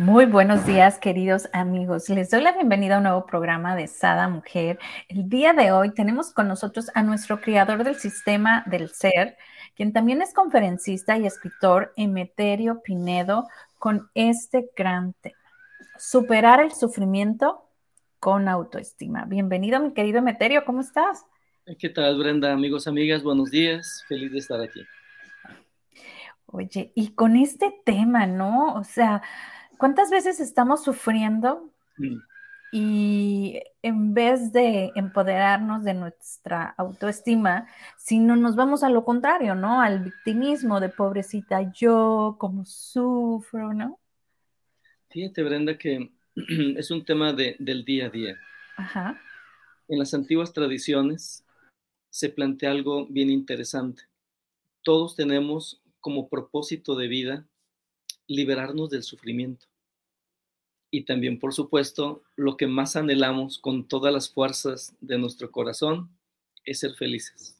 [0.00, 2.08] Muy buenos días, queridos amigos.
[2.08, 4.78] Les doy la bienvenida a un nuevo programa de Sada Mujer.
[5.08, 9.36] El día de hoy tenemos con nosotros a nuestro creador del sistema del ser,
[9.76, 13.46] quien también es conferencista y escritor, Emeterio Pinedo,
[13.78, 15.36] con este gran tema.
[15.98, 17.68] Superar el sufrimiento
[18.20, 19.26] con autoestima.
[19.26, 21.26] Bienvenido, mi querido Emeterio, ¿cómo estás?
[21.78, 22.54] ¿Qué tal, Brenda?
[22.54, 24.02] Amigos, amigas, buenos días.
[24.08, 24.80] Feliz de estar aquí.
[26.46, 28.72] Oye, y con este tema, ¿no?
[28.76, 29.22] O sea,
[29.80, 32.18] ¿cuántas veces estamos sufriendo mm.
[32.70, 39.54] y en vez de empoderarnos de nuestra autoestima, si no nos vamos a lo contrario,
[39.54, 39.80] ¿no?
[39.80, 43.98] Al victimismo de pobrecita yo, cómo sufro, ¿no?
[45.08, 46.12] Fíjate, Brenda, que
[46.76, 48.36] es un tema del día a día.
[48.76, 49.18] Ajá.
[49.88, 51.44] En las antiguas tradiciones
[52.10, 54.02] se plantea algo bien interesante.
[54.82, 57.46] Todos tenemos como propósito de vida
[58.26, 59.69] liberarnos del sufrimiento.
[60.90, 66.10] Y también, por supuesto, lo que más anhelamos con todas las fuerzas de nuestro corazón
[66.64, 67.56] es ser felices.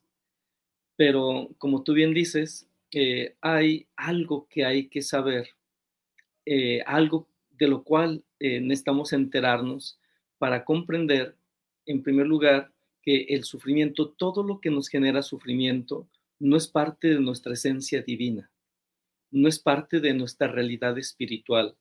[0.96, 5.50] Pero como tú bien dices, eh, hay algo que hay que saber,
[6.44, 9.98] eh, algo de lo cual eh, necesitamos enterarnos
[10.38, 11.36] para comprender,
[11.86, 12.72] en primer lugar,
[13.02, 18.02] que el sufrimiento, todo lo que nos genera sufrimiento, no es parte de nuestra esencia
[18.02, 18.50] divina,
[19.30, 21.76] no es parte de nuestra realidad espiritual,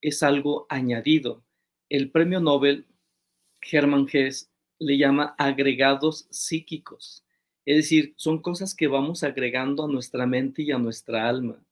[0.00, 1.44] es algo añadido.
[1.88, 2.86] El premio Nobel,
[3.70, 7.24] Hermann Hesse, le llama agregados psíquicos,
[7.64, 11.64] es decir, son cosas que vamos agregando a nuestra mente y a nuestra alma.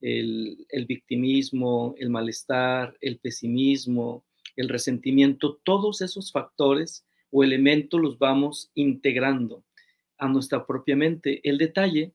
[0.00, 4.24] El, el victimismo, el malestar, el pesimismo,
[4.56, 9.64] el resentimiento, todos esos factores o elementos los vamos integrando
[10.18, 11.40] a nuestra propia mente.
[11.48, 12.12] El detalle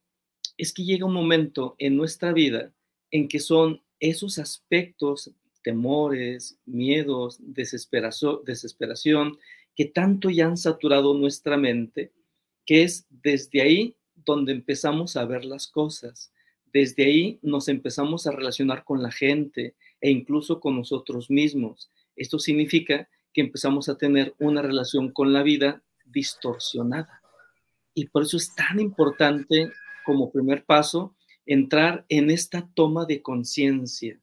[0.58, 2.72] es que llega un momento en nuestra vida
[3.12, 5.32] en que son esos aspectos,
[5.66, 9.38] temores, miedos, desesperación,
[9.76, 12.14] que tanto ya han saturado nuestra mente,
[12.68, 16.32] que es desde ahí donde empezamos a ver las cosas.
[16.72, 21.90] Desde ahí nos empezamos a relacionar con la gente e incluso con nosotros mismos.
[22.16, 27.24] Esto significa que empezamos a tener una relación con la vida distorsionada.
[27.96, 29.72] Y por eso es tan importante
[30.06, 31.16] como primer paso
[31.48, 34.20] entrar en esta toma de conciencia.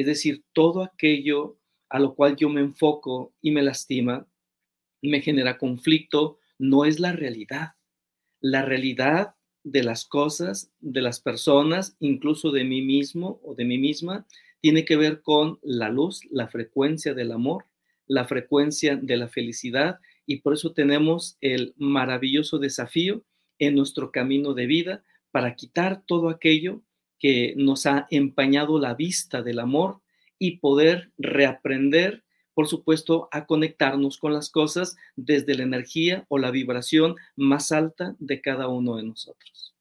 [0.00, 1.58] Es decir, todo aquello
[1.90, 4.26] a lo cual yo me enfoco y me lastima,
[5.02, 7.74] me genera conflicto, no es la realidad.
[8.40, 13.76] La realidad de las cosas, de las personas, incluso de mí mismo o de mí
[13.76, 14.26] misma,
[14.60, 17.66] tiene que ver con la luz, la frecuencia del amor,
[18.06, 23.22] la frecuencia de la felicidad y por eso tenemos el maravilloso desafío
[23.58, 26.82] en nuestro camino de vida para quitar todo aquello
[27.20, 30.00] que nos ha empañado la vista del amor
[30.38, 36.50] y poder reaprender, por supuesto, a conectarnos con las cosas desde la energía o la
[36.50, 39.74] vibración más alta de cada uno de nosotros.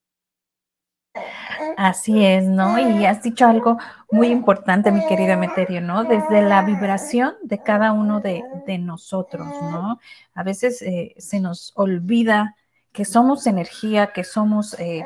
[1.78, 2.78] Así es, ¿no?
[2.78, 3.78] Y has dicho algo
[4.12, 6.04] muy importante, mi querido Emeterio, ¿no?
[6.04, 8.44] Desde la vibración de cada uno de,
[8.80, 10.00] nosotros, ¿no?
[10.34, 12.56] A veces eh, se nos olvida
[12.92, 15.04] que somos energía, que somos, eh,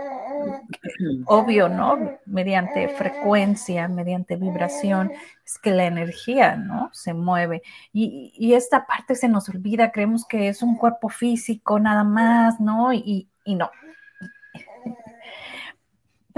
[1.26, 2.20] obvio, ¿no?
[2.26, 5.12] Mediante frecuencia, mediante vibración,
[5.46, 6.90] es que la energía, ¿no?
[6.94, 7.62] Se mueve.
[7.92, 12.60] Y, y esta parte se nos olvida, creemos que es un cuerpo físico nada más,
[12.60, 12.94] ¿no?
[12.94, 13.70] Y, y no,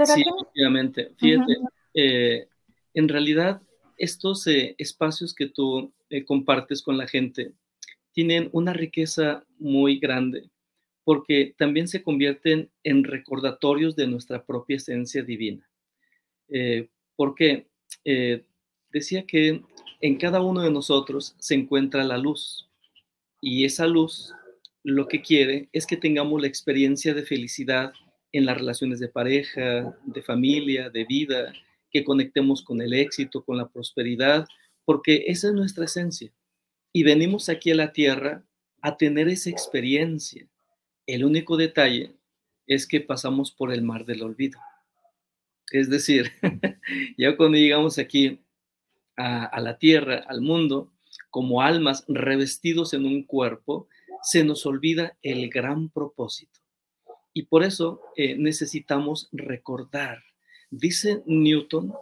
[0.04, 1.12] sí, efectivamente.
[1.16, 1.54] Fíjate,
[1.94, 2.48] eh,
[2.94, 3.62] en realidad
[3.96, 7.52] estos eh, espacios que tú eh, compartes con la gente
[8.12, 10.50] tienen una riqueza muy grande
[11.06, 15.70] porque también se convierten en recordatorios de nuestra propia esencia divina.
[17.14, 17.68] porque
[18.90, 19.62] decía que
[20.00, 22.68] en cada uno de nosotros se encuentra la luz
[23.40, 24.34] y esa luz
[24.82, 27.92] lo que quiere es que tengamos la experiencia de felicidad
[28.32, 31.52] en las relaciones de pareja, de familia, de vida,
[31.92, 34.44] que conectemos con el éxito, con la prosperidad,
[34.84, 36.32] porque esa es nuestra esencia.
[36.92, 38.44] Y venimos aquí a la tierra
[38.82, 40.48] a tener esa experiencia.
[41.06, 42.16] El único detalle
[42.66, 44.58] es que pasamos por el mar del olvido.
[45.70, 46.32] Es decir,
[47.16, 48.40] ya cuando llegamos aquí
[49.16, 50.92] a, la tierra, al mundo,
[51.30, 53.88] como almas revestidos en un cuerpo,
[54.22, 56.60] se nos olvida el gran propósito.
[57.32, 60.22] Y por eso eh, necesitamos recordar.
[60.70, 61.94] Dice Newton,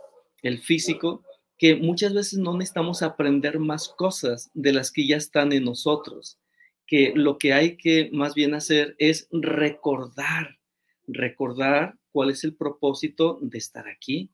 [0.43, 1.23] el físico,
[1.59, 6.39] que muchas veces no necesitamos aprender más cosas de las que ya están en nosotros,
[6.87, 10.59] que lo que hay que más bien hacer es recordar,
[11.07, 14.31] recordar cuál es el propósito de estar aquí,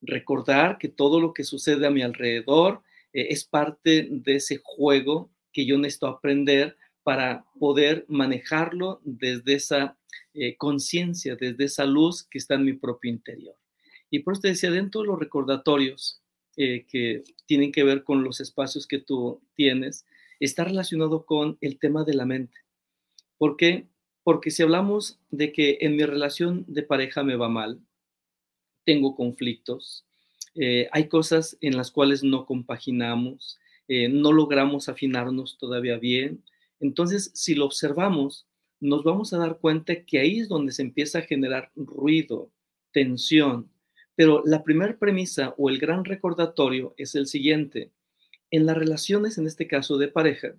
[0.00, 2.82] recordar que todo lo que sucede a mi alrededor
[3.12, 9.96] eh, es parte de ese juego que yo necesito aprender para poder manejarlo desde esa
[10.34, 13.56] eh, conciencia, desde esa luz que está en mi propio interior.
[14.10, 16.22] Y por eso te decía, dentro de los recordatorios
[16.56, 20.04] eh, que tienen que ver con los espacios que tú tienes,
[20.44, 22.58] está relacionado con el tema de la mente.
[23.38, 23.86] ¿Por qué?
[24.24, 27.80] Porque si hablamos de que en mi relación de pareja me va mal,
[28.84, 30.04] tengo conflictos,
[30.54, 33.58] eh, hay cosas en las cuales no compaginamos,
[33.88, 36.44] eh, no logramos afinarnos todavía bien.
[36.80, 38.46] Entonces, si lo observamos,
[38.80, 42.50] nos vamos a dar cuenta que ahí es donde se empieza a generar ruido,
[42.92, 43.70] tensión.
[44.14, 47.92] Pero la primera premisa o el gran recordatorio es el siguiente.
[48.52, 50.54] En las relaciones, en este caso de pareja,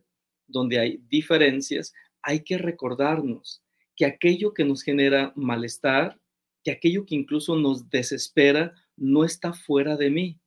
[0.48, 1.94] donde hay diferencias,
[2.24, 3.64] hay que recordarnos
[3.96, 6.20] que aquello que nos genera malestar,
[6.64, 10.40] que aquello que incluso nos desespera no está fuera de mí.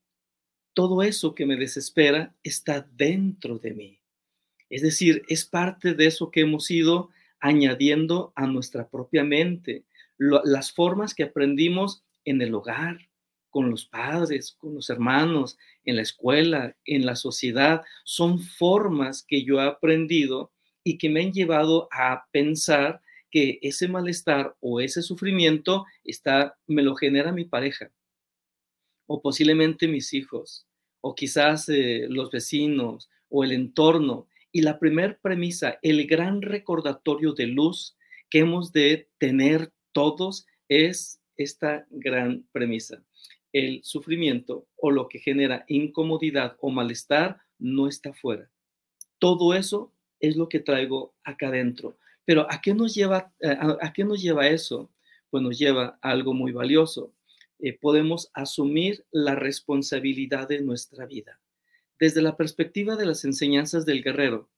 [0.75, 4.01] Todo eso que me desespera está dentro de mí.
[4.69, 9.85] Es decir, es parte de eso que hemos ido añadiendo a nuestra propia mente.
[10.19, 12.99] las formas que aprendimos en el hogar,
[13.57, 15.57] con los padres, con los hermanos,
[15.87, 20.53] en la escuela, en la sociedad, son formas que yo he aprendido
[20.85, 23.01] y que me han llevado a pensar
[23.31, 27.91] que ese malestar o ese sufrimiento está, me lo genera mi pareja,
[29.07, 30.67] o posiblemente mis hijos,
[31.01, 34.29] o quizás eh, los vecinos, o el entorno.
[34.53, 37.97] Y la primera premisa, el gran recordatorio de luz
[38.29, 43.03] que hemos de tener todos es esta gran premisa.
[43.57, 48.51] El sufrimiento o lo que genera incomodidad o malestar no está fuera.
[49.19, 51.97] Todo eso es lo que traigo acá adentro.
[52.27, 54.91] Pero ¿a qué nos lleva, eh, a, qué nos lleva eso?
[55.31, 57.15] Pues nos lleva a algo muy valioso.
[57.59, 61.41] Eh, podemos asumir la responsabilidad de nuestra vida.
[61.99, 64.51] Desde la perspectiva de las enseñanzas del guerrero,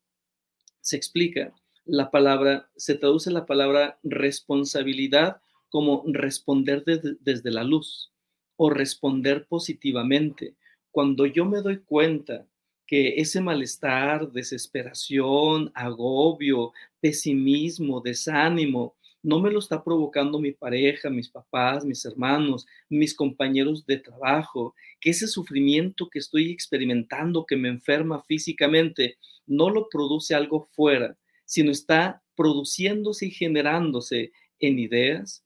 [0.80, 1.54] se explica
[1.84, 8.10] la palabra, se traduce la palabra responsabilidad como responder desde la luz
[8.58, 10.56] o responder positivamente.
[10.90, 12.44] Cuando yo me doy cuenta
[12.86, 21.28] que ese malestar, desesperación, agobio, pesimismo, desánimo, no me lo está provocando mi pareja, mis
[21.28, 27.68] papás, mis hermanos, mis compañeros de trabajo, que ese sufrimiento que estoy experimentando, que me
[27.68, 35.44] enferma físicamente, no lo produce algo fuera, sino está produciéndose y generándose en ideas,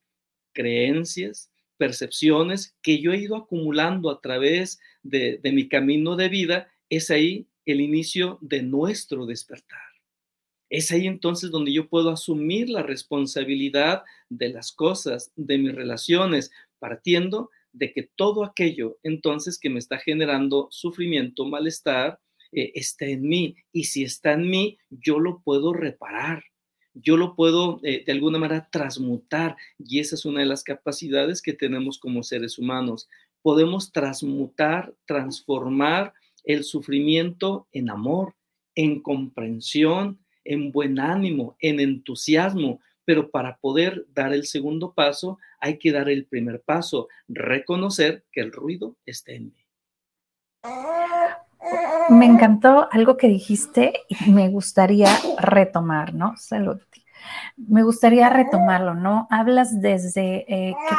[0.54, 1.51] creencias,
[1.82, 7.48] percepciones que yo he ido acumulando a través de, mi camino de vida es ahí
[7.66, 9.80] el inicio de nuestro despertar.
[10.70, 16.52] Es ahí entonces donde yo puedo asumir la responsabilidad de las cosas, de mis relaciones,
[16.78, 22.20] partiendo de que todo aquello entonces que me está generando sufrimiento, malestar,
[22.52, 23.56] eh, está en mí.
[23.72, 26.44] Y si está en mí, yo lo puedo reparar.
[26.94, 31.40] Yo lo puedo eh, de alguna manera transmutar y esa es una de las capacidades
[31.40, 33.08] que tenemos como seres humanos.
[33.40, 36.12] Podemos transmutar, transformar
[36.44, 38.34] el sufrimiento en amor,
[38.74, 45.78] en comprensión, en buen ánimo, en entusiasmo, pero para poder dar el segundo paso hay
[45.78, 49.66] que dar el primer paso, reconocer que el ruido está en mí.
[52.08, 56.36] Me encantó algo que dijiste y me gustaría retomar, ¿no?
[56.36, 56.80] Salud.
[57.56, 59.26] Me gustaría retomarlo, ¿no?
[59.30, 60.96] Hablas desde eh, que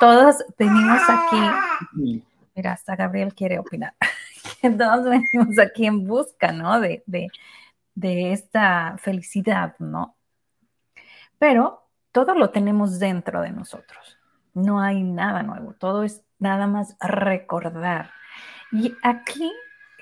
[0.00, 2.22] todos venimos aquí.
[2.54, 3.94] Mira, hasta Gabriel quiere opinar.
[4.78, 6.80] todos venimos aquí en busca, ¿no?
[6.80, 7.02] De,
[7.94, 10.16] de esta felicidad, ¿no?
[11.38, 14.18] Pero todo lo tenemos dentro de nosotros.
[14.54, 18.10] No hay nada nuevo, todo es nada más recordar.
[18.70, 19.50] Y aquí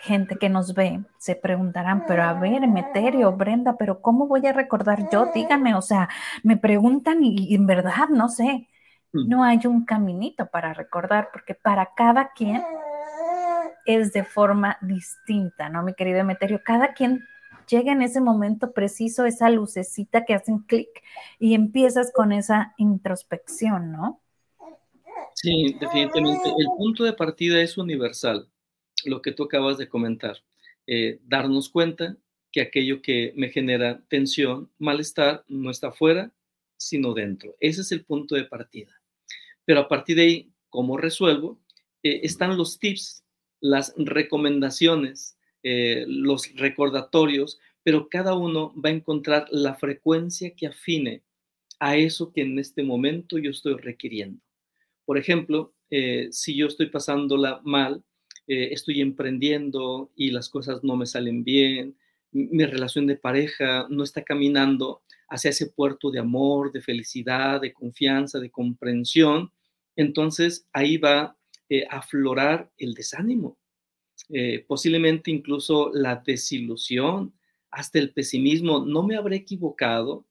[0.00, 4.52] gente que nos ve se preguntarán, pero a ver, Meterio, Brenda, pero ¿cómo voy a
[4.52, 5.30] recordar yo?
[5.34, 6.08] Díganme, o sea,
[6.42, 8.68] me preguntan y, y en verdad no sé.
[9.12, 9.28] Mm.
[9.28, 12.62] No hay un caminito para recordar, porque para cada quien
[13.86, 16.60] es de forma distinta, ¿no, mi querido Emeterio?
[16.64, 17.24] Cada quien
[17.66, 20.88] llega en ese momento preciso, esa lucecita que hacen clic
[21.38, 24.20] y empiezas con esa introspección, ¿no?
[25.34, 26.50] Sí, definitivamente.
[26.58, 28.49] El punto de partida es universal.
[29.04, 30.42] Lo que tú acabas de comentar,
[30.86, 32.16] eh, darnos cuenta
[32.50, 36.32] que aquello que me genera tensión, malestar, no está fuera,
[36.76, 37.54] sino dentro.
[37.60, 39.00] Ese es el punto de partida.
[39.64, 41.60] Pero a partir de ahí, ¿cómo resuelvo?
[42.02, 43.24] Eh, están los tips,
[43.60, 51.22] las recomendaciones, eh, los recordatorios, pero cada uno va a encontrar la frecuencia que afine
[51.78, 54.42] a eso que en este momento yo estoy requiriendo.
[55.04, 55.72] Por ejemplo,
[56.30, 58.04] si yo estoy pasándola mal,
[58.52, 61.96] estoy emprendiendo y las cosas no me salen bien,
[62.32, 67.72] mi relación de pareja no está caminando hacia ese puerto de amor, de felicidad, de
[67.72, 69.52] confianza, de comprensión,
[69.96, 71.36] entonces ahí va
[71.68, 73.58] eh, a aflorar el desánimo,
[74.28, 77.34] eh, posiblemente incluso la desilusión,
[77.70, 78.84] hasta el pesimismo.
[78.84, 80.26] No me habré equivocado,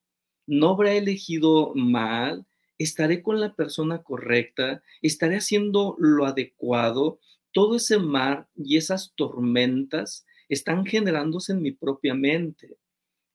[0.46, 2.46] no habré elegido mal,
[2.78, 7.20] estaré con la persona correcta, estaré haciendo lo adecuado.
[7.52, 12.78] Todo ese mar y esas tormentas están generándose en mi propia mente.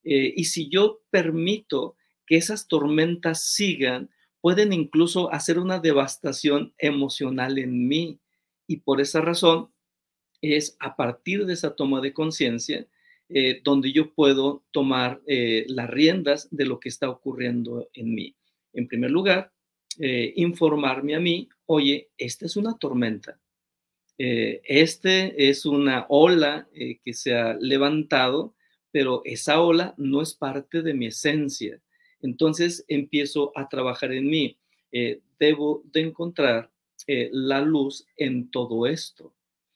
[0.02, 7.59] Eh, y si yo permito que esas tormentas sigan, pueden incluso hacer una devastación emocional
[7.59, 8.18] en mí.
[8.66, 9.71] Y por esa razón
[10.42, 12.87] es a partir de esa toma de conciencia
[13.30, 18.37] eh, donde yo puedo tomar eh, las riendas de lo que está ocurriendo en mí.
[18.75, 19.52] En primer lugar,
[19.97, 23.38] informarme a mí, oye, esta es una tormenta.
[24.18, 28.54] Este es una ola que se ha levantado
[28.94, 31.83] pero esa ola no es parte de mi esencia.
[32.23, 34.56] Entonces empiezo a trabajar en mí.
[34.92, 36.71] Eh, debo de encontrar
[37.09, 39.35] eh, la luz en todo esto.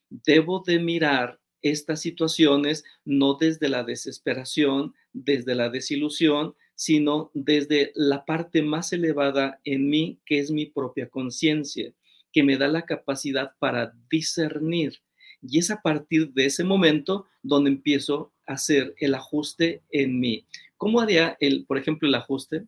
[0.09, 8.25] Debo de mirar estas situaciones no desde la desesperación, desde la desilusión, sino desde la
[8.25, 11.92] parte más elevada en mí, que es mi propia conciencia,
[12.32, 15.00] que me da la capacidad para discernir.
[15.40, 20.44] Y es a partir de ese momento donde empiezo hacer el ajuste en mí.
[20.76, 22.66] ¿Cómo haría, el, por ejemplo, el ajuste?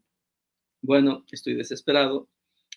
[0.83, 2.29] Bueno, estoy desesperado,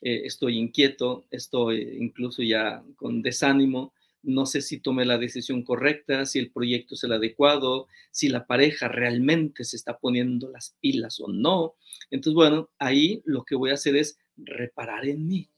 [0.02, 6.26] eh, estoy inquieto, estoy incluso ya con desánimo, no sé si tomé la decisión correcta,
[6.26, 11.20] si el proyecto es el adecuado, si la pareja realmente se está poniendo las pilas
[11.20, 11.76] o no.
[12.10, 15.50] Entonces, bueno, ahí lo que voy a hacer es reparar en mí.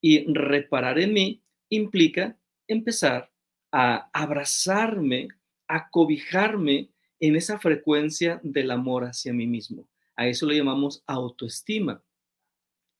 [0.00, 2.36] Y reparar en mí implica
[2.68, 3.30] empezar
[3.72, 5.28] a abrazarme
[5.68, 9.88] a cobijarme en esa frecuencia del amor hacia mí mismo.
[10.16, 12.02] A eso le llamamos autoestima.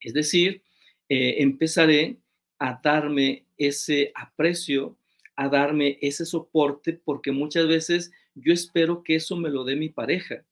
[0.00, 0.62] Es decir,
[1.09, 2.19] eh, empezaré
[2.59, 4.97] a darme ese aprecio,
[5.37, 9.88] a darme ese soporte, porque muchas veces yo espero que eso me lo dé mi
[9.88, 10.45] pareja.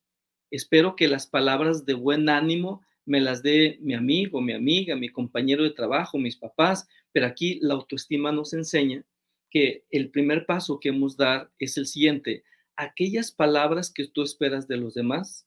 [0.51, 5.09] Espero que las palabras de buen ánimo me las dé mi amigo, mi amiga, mi
[5.09, 9.05] compañero de trabajo, mis papás, pero aquí la autoestima nos enseña
[9.51, 12.45] que el primer paso que hemos dar es el siguiente,
[12.77, 15.47] aquellas palabras que tú esperas de los demás,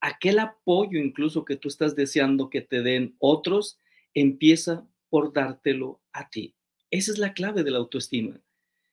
[0.00, 3.78] aquel apoyo incluso que tú estás deseando que te den otros,
[4.14, 6.54] empieza por dártelo a ti.
[6.90, 8.40] Esa es la clave de la autoestima.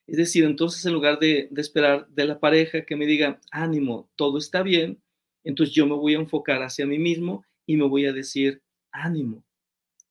[0.08, 4.10] Es decir, entonces en lugar de, de, esperar de la pareja que me diga, ánimo,
[4.16, 5.02] todo está bien,
[5.44, 9.46] entonces yo me voy a enfocar hacia mí mismo y me voy a decir, ánimo,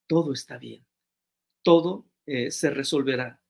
[0.07, 0.87] todo está bien,
[1.63, 3.43] todo eh, se resolverá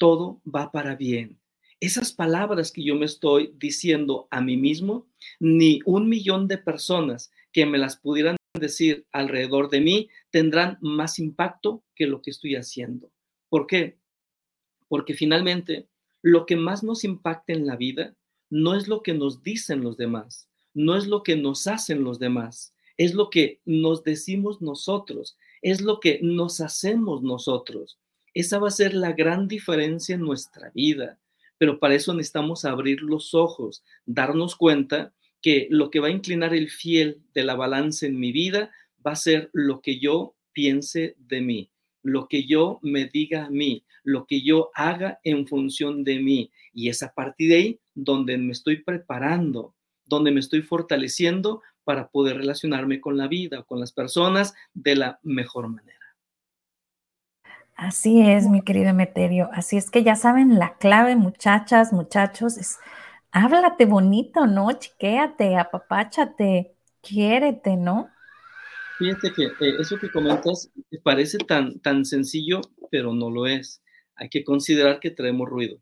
[0.00, 1.38] todo va para bien.
[1.78, 5.06] Esas palabras que yo me estoy diciendo a mí mismo,
[5.38, 11.18] ni un millón de personas que me las pudieran decir alrededor de mí tendrán más
[11.18, 13.12] impacto que lo que estoy haciendo.
[13.50, 13.98] ¿Por qué?
[14.88, 15.86] Porque finalmente
[16.22, 18.16] lo que más nos impacta en la vida
[18.48, 22.18] no es lo que nos dicen los demás, no es lo que nos hacen los
[22.18, 22.69] demás,
[23.00, 27.98] es lo que nos decimos nosotros, es lo que nos hacemos nosotros.
[28.34, 31.18] Esa va a ser la gran diferencia en nuestra vida.
[31.56, 36.52] Pero para eso necesitamos abrir los ojos, darnos cuenta que lo que va a inclinar
[36.52, 38.70] el fiel de la balanza en mi vida
[39.04, 41.70] va a ser lo que yo piense de mí,
[42.02, 46.50] lo que yo me diga a mí, lo que yo haga en función de mí.
[46.74, 52.08] Y es a partir de ahí donde me estoy preparando, donde me estoy fortaleciendo para
[52.08, 55.98] poder relacionarme con la vida, con las personas de la mejor manera.
[57.74, 59.48] Así es, mi querido Emeterio.
[59.52, 62.78] Así es que ya saben, la clave, muchachas, muchachos, es
[63.32, 64.70] háblate bonito, ¿no?
[64.72, 68.10] Chiquéate, apapáchate, quiérete, ¿no?
[68.98, 70.70] Fíjate que eh, eso que comentas
[71.02, 72.60] parece tan, tan sencillo,
[72.90, 73.82] pero no lo es.
[74.14, 75.80] Hay que considerar que traemos ruido.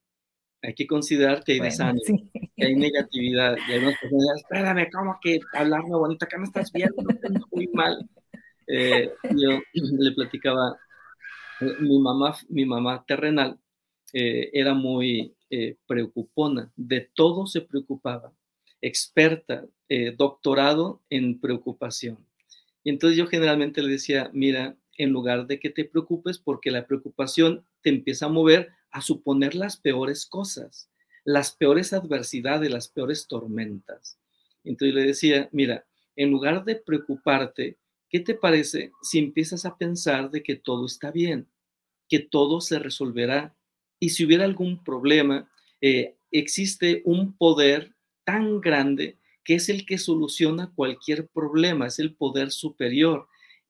[0.63, 3.57] Hay que considerar que hay desánimo, que hay negatividad.
[3.69, 6.27] Y hay unas personas, espérame, ¿cómo que hablarme bonito?
[6.29, 7.03] ¿Qué me estás viendo?
[7.53, 8.09] Muy mal.
[8.67, 10.77] Eh, yo le platicaba
[11.81, 13.59] mi mamá, mi mamá terrenal
[14.13, 18.33] eh, era muy, eh, preocupona, de todo se preocupaba,
[18.81, 22.19] experta, eh, doctorado en preocupación.
[22.85, 26.87] Y entonces yo generalmente le decía, mira, en lugar de que te preocupes, porque la
[26.87, 30.89] preocupación te empieza a mover a suponer las peores cosas,
[31.25, 34.19] las peores adversidades, las peores tormentas.
[34.65, 37.77] Entonces le decía, mira, en lugar de preocuparte,
[38.09, 41.47] ¿qué te parece si empiezas a pensar de que todo está bien,
[42.09, 43.55] que todo se resolverá?
[44.01, 49.97] Y si hubiera algún problema, eh, existe un poder tan grande que es el que
[49.97, 53.29] soluciona cualquier problema, es el poder superior.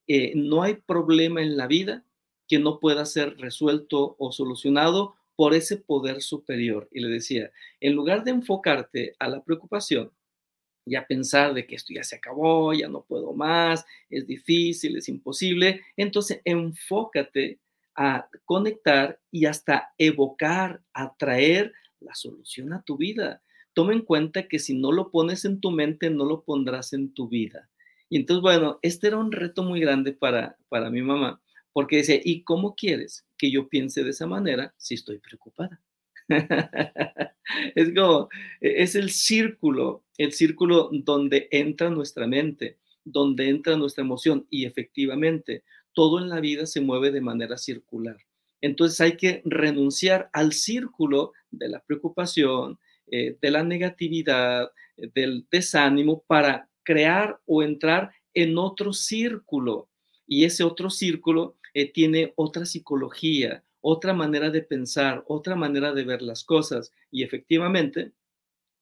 [0.08, 2.04] Eh, no hay problema en la vida
[2.48, 6.88] que no pueda ser resuelto o solucionado por ese poder superior.
[6.90, 10.10] Y le decía, en lugar de enfocarte a la preocupación,
[10.88, 14.96] y a pensar de que esto ya se acabó, ya no puedo más, es difícil,
[14.96, 15.82] es imposible.
[15.96, 17.60] Entonces, enfócate
[17.94, 23.42] a conectar y hasta evocar, atraer la solución a tu vida.
[23.74, 27.12] Toma en cuenta que si no lo pones en tu mente, no lo pondrás en
[27.12, 27.68] tu vida.
[28.08, 32.20] Y entonces, bueno, este era un reto muy grande para, para mi mamá, porque decía,
[32.22, 35.80] ¿y cómo quieres que yo piense de esa manera si estoy preocupada?
[37.74, 38.28] es como,
[38.60, 44.64] e, es el círculo, el círculo donde entra nuestra mente, donde entra nuestra emoción y
[44.64, 48.18] efectivamente todo en la vida se mueve de manera circular.
[48.60, 52.78] Entonces hay que renunciar al círculo de la preocupación,
[53.10, 59.88] eh, de la negatividad, eh, del desánimo para crear o entrar en otro círculo.
[60.26, 66.02] Y ese otro círculo eh, tiene otra psicología, otra manera de pensar, otra manera de
[66.02, 66.92] ver las cosas.
[67.12, 68.10] Y efectivamente,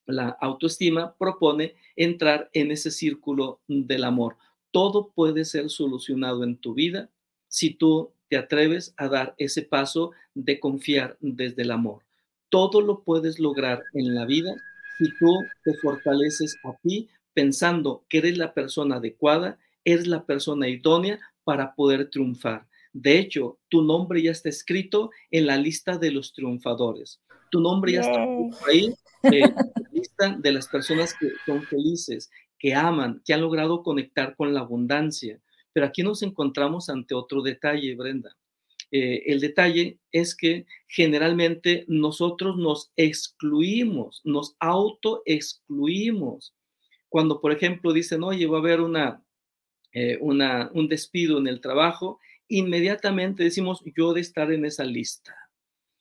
[0.07, 4.39] la autoestima propone entrar en ese círculo del amor.
[4.71, 7.11] Todo puede ser solucionado en tu vida
[7.49, 12.03] si tú te atreves a dar ese paso de confiar desde el amor.
[12.49, 14.55] Todo lo puedes lograr en la vida
[14.97, 20.67] si tú te fortaleces a ti pensando que eres la persona adecuada, eres la persona
[20.69, 22.67] idónea para poder triunfar.
[22.99, 27.21] De hecho, tu nombre ya está escrito en la lista de los triunfadores.
[27.51, 28.27] Tu nombre ya está
[28.67, 28.87] ahí
[29.25, 33.83] eh, en la lista de las personas que son felices, que aman, que han logrado
[33.83, 35.39] conectar con la abundancia.
[35.75, 38.35] Pero aquí nos encontramos ante otro detalle, Brenda.
[38.91, 46.55] Eh, el detalle es que generalmente nosotros nos excluimos, nos auto-excluimos.
[47.11, 49.23] Cuando, por ejemplo, dicen, oye, va a haber una,
[49.93, 55.35] eh, una, un despido en el trabajo, inmediatamente decimos yo de estar en esa lista.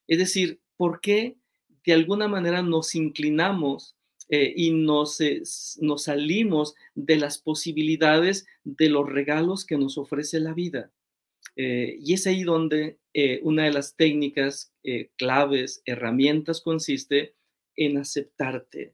[0.07, 1.37] Es decir, ¿por qué
[1.85, 3.95] de alguna manera nos inclinamos
[4.29, 5.19] eh, y nos,
[5.79, 10.91] nos salimos de las posibilidades de los regalos que nos ofrece la vida?
[11.55, 14.71] Eh, y es ahí donde eh, una de las técnicas
[15.17, 17.33] claves, herramientas, consiste
[17.75, 18.93] en aceptarte,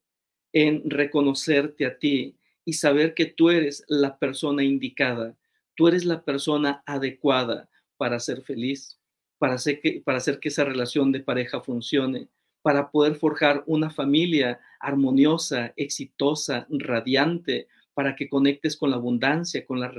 [0.53, 5.35] en reconocerte a ti y saber que tú eres la persona indicada
[5.75, 8.99] tú eres la persona adecuada para ser feliz,
[9.37, 12.29] para hacer, que, para hacer que esa relación de pareja funcione,
[12.61, 19.79] para poder forjar una familia armoniosa, exitosa, radiante, para que conectes con la abundancia, con
[19.79, 19.91] la,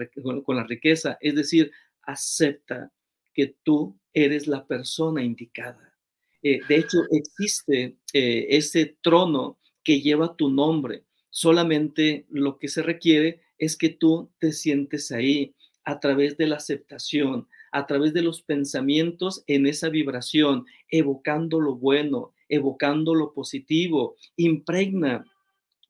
[0.44, 1.18] con la riqueza.
[1.20, 2.92] Es decir, acepta
[3.35, 5.92] que tú eres la persona indicada.
[6.42, 11.04] Eh, de hecho, existe eh, ese trono que lleva tu nombre.
[11.30, 15.54] Solamente lo que se requiere es que tú te sientes ahí,
[15.85, 21.75] a través de la aceptación, a través de los pensamientos en esa vibración, evocando lo
[21.75, 25.25] bueno, evocando lo positivo, impregna,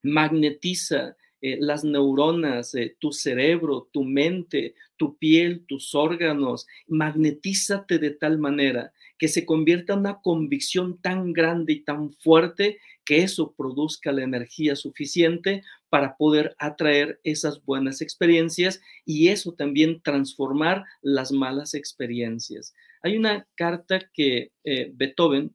[0.02, 8.10] magnetiza eh, las neuronas, eh, tu cerebro, tu mente, tu piel, tus órganos, magnetízate de
[8.10, 13.52] tal manera que se convierta en una convicción tan grande y tan fuerte que eso
[13.56, 21.32] produzca la energía suficiente para poder atraer esas buenas experiencias y eso también transformar las
[21.32, 22.74] malas experiencias.
[23.02, 25.54] Hay una carta que eh, Beethoven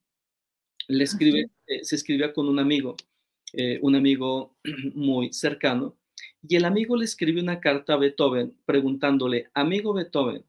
[0.88, 2.96] le escribe, eh, se escribía con un amigo,
[3.54, 4.56] eh, un amigo
[4.94, 5.98] muy cercano,
[6.48, 10.44] y el amigo le escribe una carta a Beethoven preguntándole, amigo Beethoven,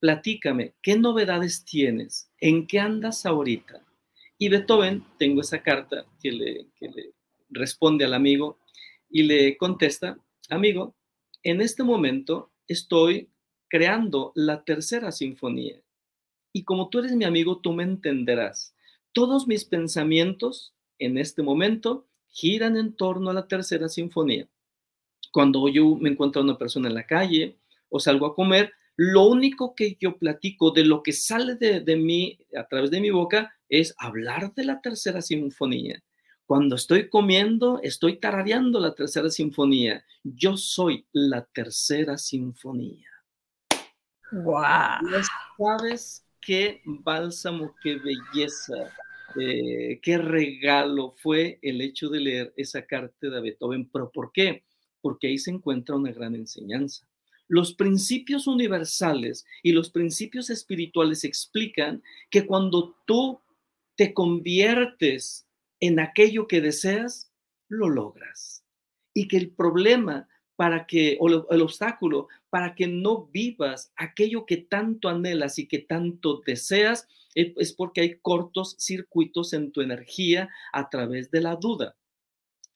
[0.00, 2.30] platícame, ¿qué novedades tienes?
[2.38, 3.83] ¿En qué andas ahorita?
[4.38, 6.66] Y Beethoven, tengo esa carta que le,
[7.50, 8.58] responde al amigo
[9.08, 10.18] y le contesta,
[10.50, 10.96] amigo,
[11.42, 13.28] en este momento estoy
[13.68, 15.80] creando la tercera sinfonía.
[16.52, 18.74] Y como tú eres mi amigo, tú me entenderás.
[19.12, 24.48] Todos mis pensamientos en este momento giran en torno a la tercera sinfonía.
[25.32, 27.56] Cuando yo me encuentro a una persona en la calle
[27.88, 32.38] o salgo a comer, lo único que yo platico de lo que sale de mí
[32.56, 36.02] a través de mi boca es hablar de la tercera sinfonía.
[36.46, 40.04] Cuando estoy comiendo, estoy tarareando la tercera sinfonía.
[40.22, 43.08] Yo soy la tercera sinfonía.
[44.30, 45.22] ¡Wow!
[45.56, 48.92] ¿Sabes qué bálsamo, qué belleza,
[49.40, 53.88] eh, qué regalo fue el hecho de leer esa carta de Beethoven?
[53.90, 54.64] ¿Pero por qué?
[55.00, 57.06] Porque ahí se encuentra una gran enseñanza.
[57.48, 63.40] Los principios universales y los principios espirituales explican que cuando tú
[63.96, 65.46] te conviertes
[65.80, 67.32] en aquello que deseas,
[67.68, 68.64] lo logras.
[69.12, 74.56] Y que el problema para que, o el obstáculo para que no vivas aquello que
[74.56, 80.88] tanto anhelas y que tanto deseas, es porque hay cortos circuitos en tu energía a
[80.88, 81.96] través de la duda,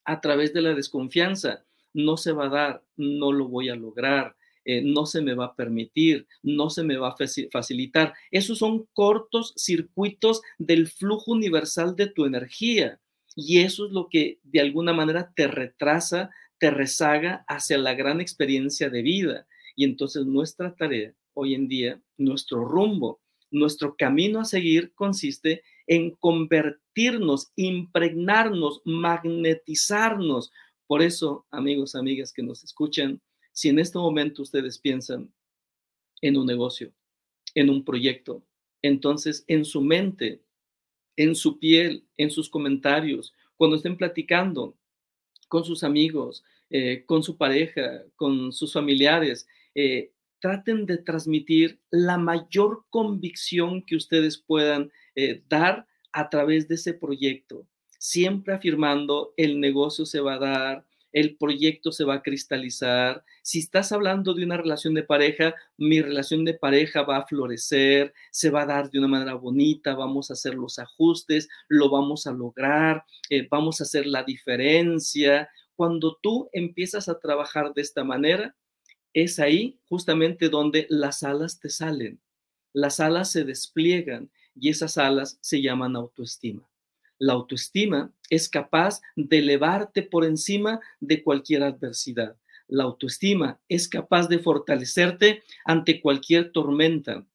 [0.05, 1.65] a través de la desconfianza.
[1.95, 4.37] No se va a dar, no lo voy a lograr,
[4.71, 7.17] eh, no se me va a permitir, no se me va a
[7.51, 8.13] facilitar.
[8.31, 13.01] Esos son cortos circuitos del flujo universal de tu energía.
[13.35, 16.29] Y eso es lo que de alguna manera te retrasa,
[16.59, 19.47] te rezaga hacia la gran experiencia de vida.
[19.75, 26.11] Y entonces nuestra tarea hoy en día, nuestro rumbo, nuestro camino a seguir consiste en
[26.11, 30.53] convertirnos, impregnarnos, magnetizarnos.
[30.87, 33.23] Por eso, amigos, amigas que nos escuchan,
[33.59, 35.33] si en este momento ustedes piensan
[36.21, 36.93] en un negocio,
[37.57, 38.47] en un proyecto,
[38.83, 40.45] entonces en su mente,
[41.17, 44.77] en su piel, en sus comentarios, cuando estén platicando
[45.49, 52.17] con sus amigos, eh, con su pareja, con sus familiares, eh, traten de transmitir la
[52.17, 57.67] mayor convicción que ustedes puedan eh, dar a través de ese proyecto,
[57.99, 60.88] siempre afirmando el negocio se va a dar,
[61.19, 63.25] el proyecto se va a cristalizar.
[63.43, 68.15] Si estás hablando de una relación de pareja, mi relación de pareja va a florecer,
[68.31, 72.27] se va a dar de una manera bonita, vamos a hacer los ajustes, lo vamos
[72.27, 75.49] a lograr, eh, vamos a hacer la diferencia.
[75.75, 78.55] Cuando tú empiezas a trabajar de esta manera,
[79.13, 82.21] es ahí justamente donde las alas te salen,
[82.73, 86.68] las alas se despliegan y esas alas se llaman autoestima.
[87.19, 92.37] La autoestima es capaz de elevarte por encima de cualquier adversidad.
[92.69, 97.27] La autoestima es capaz de fortalecerte ante cualquier tormenta,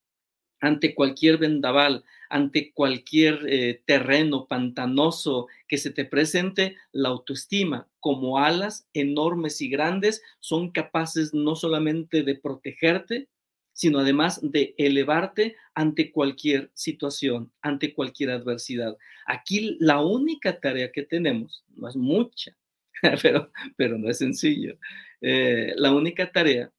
[0.62, 8.38] ante cualquier vendaval, ante cualquier eh, terreno pantanoso que se te presente, la autoestima, como
[8.38, 13.28] alas enormes y grandes, son capaces no solamente de protegerte,
[13.74, 18.96] sino además de elevarte ante cualquier situación, ante cualquier adversidad.
[19.26, 22.56] Aquí la única tarea que tenemos, no es mucha,
[23.22, 24.78] pero, pero no es sencillo,
[25.22, 26.72] eh, la única tarea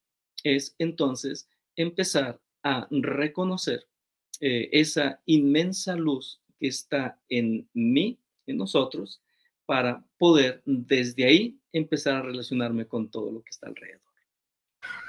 [0.42, 3.86] es entonces empezar a reconocer
[4.40, 9.20] eh, esa inmensa luz que está en mí, en nosotros,
[9.66, 14.03] para poder desde ahí empezar a relacionarme con todo lo que está alrededor.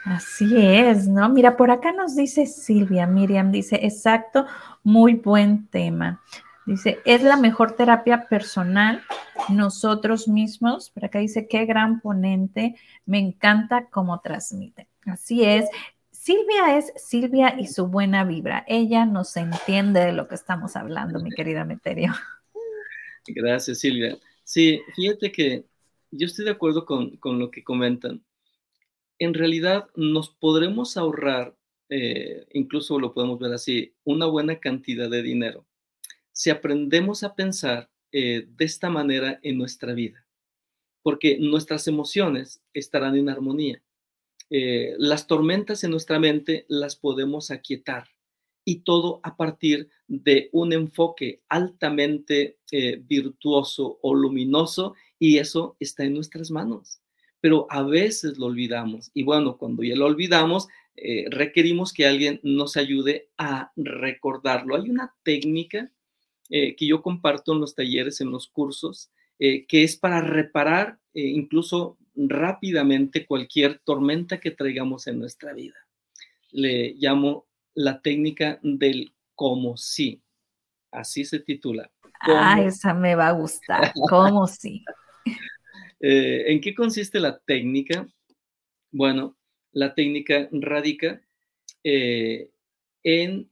[0.05, 1.27] Así es, ¿no?
[1.29, 4.45] Mira, por acá nos dice Silvia, Miriam dice, exacto,
[4.83, 6.21] muy buen tema.
[6.67, 9.01] Dice, es la mejor terapia personal
[9.49, 10.91] nosotros mismos.
[10.91, 14.87] Por acá dice, qué gran ponente, me encanta cómo transmite.
[15.05, 15.65] Así es.
[16.11, 18.63] Silvia es Silvia y su buena vibra.
[18.67, 22.13] Ella nos entiende de lo que estamos hablando, mi querida Meterio.
[23.27, 24.17] Gracias, Silvia.
[24.43, 25.65] Sí, fíjate que
[26.11, 28.23] yo estoy de acuerdo con, con lo que comentan
[29.19, 31.55] en realidad nos podremos ahorrar,
[31.89, 35.65] eh, incluso lo podemos ver así, una buena cantidad de dinero
[36.31, 40.27] si aprendemos a pensar eh, de esta manera en nuestra vida,
[41.01, 43.81] porque nuestras emociones estarán en armonía.
[44.49, 48.09] Eh, las tormentas en nuestra mente las podemos aquietar
[48.65, 52.57] y todo a partir de un enfoque altamente
[53.07, 56.99] virtuoso o luminoso y eso está en nuestras manos
[57.45, 59.11] pero a veces lo olvidamos.
[59.13, 64.75] Y bueno, cuando ya lo olvidamos, eh, requerimos que alguien nos ayude a recordarlo.
[64.75, 65.91] Hay una técnica
[66.49, 70.97] eh, que yo comparto en los talleres, en los cursos, eh, que es para reparar
[71.13, 75.77] incluso rápidamente cualquier tormenta que traigamos en nuestra vida.
[76.49, 80.19] Le llamo la técnica del como si.
[80.89, 81.91] Así se titula.
[82.21, 83.93] ah, esa me va a gustar.
[84.09, 84.83] Como si.
[85.99, 88.07] Eh, ¿En qué consiste la técnica?
[88.91, 89.37] Bueno,
[89.71, 91.21] la técnica radica
[91.83, 92.49] eh,
[93.03, 93.49] en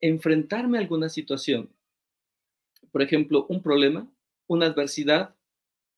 [0.00, 1.70] enfrentarme a alguna situación.
[2.92, 4.08] Por ejemplo, un problema,
[4.46, 5.34] una adversidad,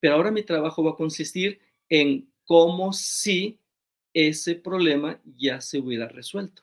[0.00, 3.58] pero ahora mi trabajo va a consistir en cómo si
[4.14, 6.62] ese problema ya se hubiera resuelto.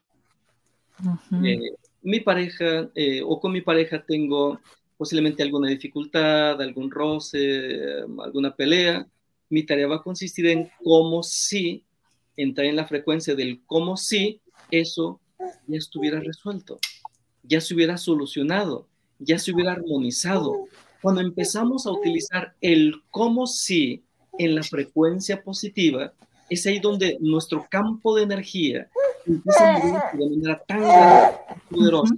[1.44, 4.60] Eh, mi pareja eh, o con mi pareja tengo
[4.98, 9.06] posiblemente alguna dificultad, algún roce, alguna pelea,
[9.50, 11.84] mi tarea va a consistir en cómo si,
[12.38, 15.20] entrar en la frecuencia del cómo si eso
[15.68, 16.80] ya estuviera resuelto,
[17.44, 18.88] ya se hubiera solucionado,
[19.20, 20.68] ya se hubiera armonizado.
[21.02, 24.04] Cuando empezamos a utilizar el cómo si
[24.38, 26.14] en la frecuencia positiva,
[26.50, 28.90] es ahí donde nuestro campo de energía
[29.26, 30.84] empieza a mover de manera tan
[31.70, 32.16] poderosa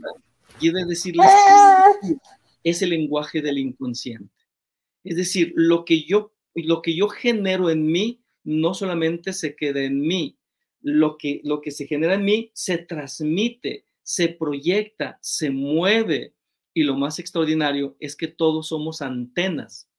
[0.59, 1.27] y de decirles
[2.63, 4.33] es el lenguaje del inconsciente.
[5.03, 9.83] Es decir, lo que yo lo que yo genero en mí no solamente se queda
[9.83, 10.37] en mí,
[10.81, 16.33] lo que, lo que se genera en mí se transmite, se proyecta, se mueve.
[16.73, 19.89] Y lo más extraordinario es que todos somos antenas.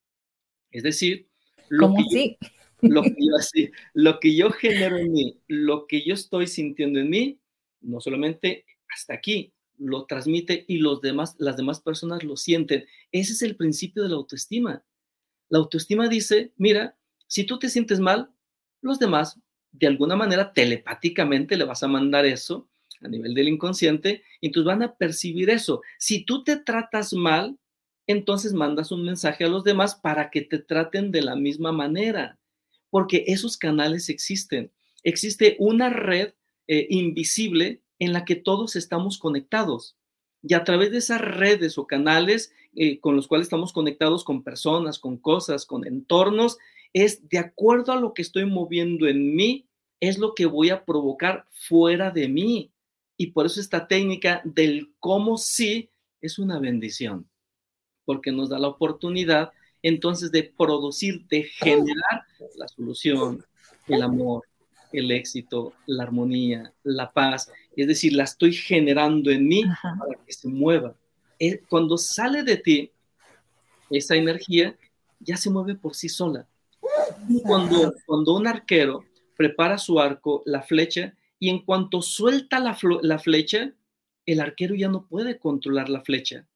[0.71, 1.29] Es decir,
[1.69, 2.39] lo, que,
[2.83, 7.11] lo, que yo, lo que yo genero en mí, lo que yo estoy sintiendo en
[7.11, 7.41] mí,
[7.81, 12.87] no solamente hasta aquí, lo transmite y los demás, las demás personas lo sienten.
[13.13, 14.85] Ese es el principio de la autoestima.
[15.49, 18.31] La autoestima dice, mira, si tú te sientes mal,
[18.81, 19.41] los demás
[19.73, 22.69] de alguna manera telepáticamente le vas a mandar eso
[23.01, 25.83] a nivel del inconsciente y entonces van a percibir eso.
[25.99, 27.59] Si tú te tratas mal,
[28.07, 32.39] entonces mandas un mensaje a los demás para que te traten de la misma manera,
[32.91, 34.73] porque esos canales existen.
[35.03, 36.33] Existe una red
[36.67, 39.97] eh, invisible en la que todos estamos conectados.
[40.43, 44.43] Y a través de esas redes o canales eh, con los cuales estamos conectados con
[44.43, 46.59] personas, con cosas, con entornos,
[46.93, 49.67] es de acuerdo a lo que estoy moviendo en mí,
[50.01, 52.73] es lo que voy a provocar fuera de mí.
[53.17, 57.29] Y por eso esta técnica del cómo sí es una bendición,
[58.05, 63.45] porque nos da la oportunidad entonces de producir, de generar la solución,
[63.87, 64.45] el amor,
[64.93, 67.51] el éxito, la armonía, la paz.
[67.77, 70.95] Es decir, la estoy generando en mí para que se mueva.
[71.39, 72.91] Eh, cuando sale de ti
[73.91, 74.77] esa energía,
[75.21, 76.47] ya se mueve por sí sola.
[77.43, 79.05] Cuando, cuando un arquero
[79.37, 83.73] prepara su arco, la flecha, y en cuanto suelta la, la flecha,
[84.27, 86.47] el arquero ya no puede controlar la flecha.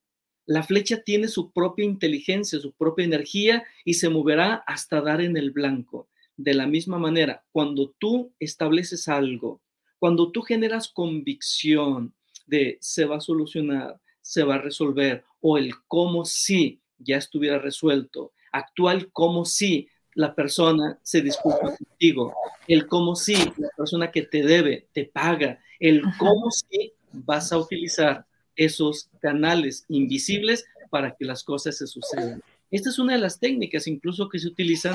[0.44, 5.36] La flecha tiene su propia inteligencia, su propia energía y se moverá hasta dar en
[5.36, 6.08] el blanco.
[6.36, 9.60] De la misma manera, cuando tú estableces algo,
[9.98, 12.14] cuando tú generas convicción
[12.46, 17.58] de se va a solucionar, se va a resolver, o el cómo si ya estuviera
[17.58, 22.34] resuelto, actual como si la persona se disculpa contigo,
[22.68, 27.58] el cómo si la persona que te debe te paga, el cómo si vas a
[27.58, 32.42] utilizar esos canales invisibles para que las cosas se sucedan.
[32.70, 34.94] Esta es una de las técnicas incluso que se utilizan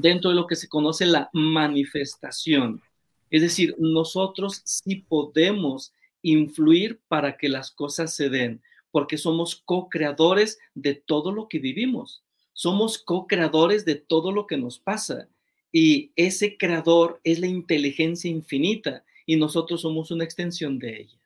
[0.00, 2.82] dentro de lo que se conoce la manifestación.
[3.30, 10.58] Es decir, nosotros sí podemos influir para que las cosas se den, porque somos co-creadores
[10.74, 12.22] de todo lo que vivimos.
[12.52, 15.28] Somos co-creadores de todo lo que nos pasa.
[15.72, 21.18] Y ese creador es la inteligencia infinita y nosotros somos una extensión de ella.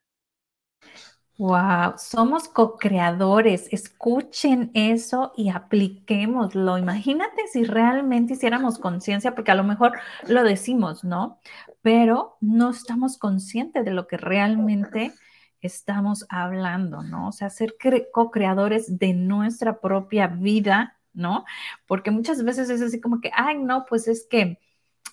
[1.40, 3.68] Wow, somos co-creadores.
[3.72, 6.76] Escuchen eso y apliquémoslo.
[6.76, 9.98] Imagínate si realmente hiciéramos conciencia, porque a lo mejor
[10.28, 11.38] lo decimos, ¿no?
[11.80, 15.14] Pero no estamos conscientes de lo que realmente
[15.62, 17.28] estamos hablando, ¿no?
[17.28, 17.76] O sea, ser
[18.12, 21.46] co-creadores de nuestra propia vida, ¿no?
[21.86, 24.58] Porque muchas veces es así como que, ay, no, pues es que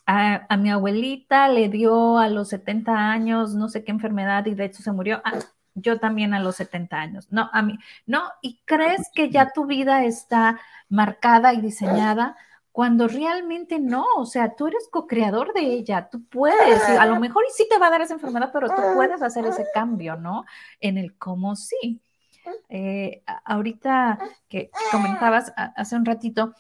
[0.06, 4.66] a, mi abuelita le dio a los 70 años no sé qué enfermedad y de
[4.66, 5.22] hecho se murió.
[5.26, 5.40] Ah,
[5.78, 7.28] yo también a los 70 años.
[7.32, 10.60] No, a mí, no, y crees que ya tu vida está
[10.90, 12.36] marcada y diseñada
[12.72, 17.44] cuando realmente no, o sea, tú eres co-creador de ella, tú puedes, a lo mejor
[17.50, 20.46] y sí te va a dar esa enfermedad, pero tú puedes hacer ese cambio, ¿no?
[20.80, 22.02] En el cómo sí.
[22.70, 26.54] Eh, ahorita que comentabas hace un ratito,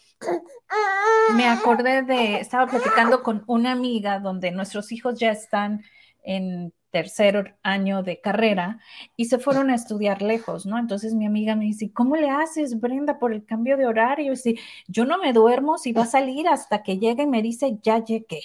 [1.36, 5.84] me acordé de, estaba platicando con una amiga donde nuestros hijos ya están
[6.24, 8.80] en tercer año de carrera
[9.15, 10.78] y se fueron a estudiar lejos, ¿no?
[10.78, 14.34] Entonces mi amiga me dice, ¿cómo le haces, Brenda, por el cambio de horario?
[14.34, 17.41] Y si yo no me duermo, si va a salir hasta que llegue y me
[17.41, 18.41] dice, ya llegué.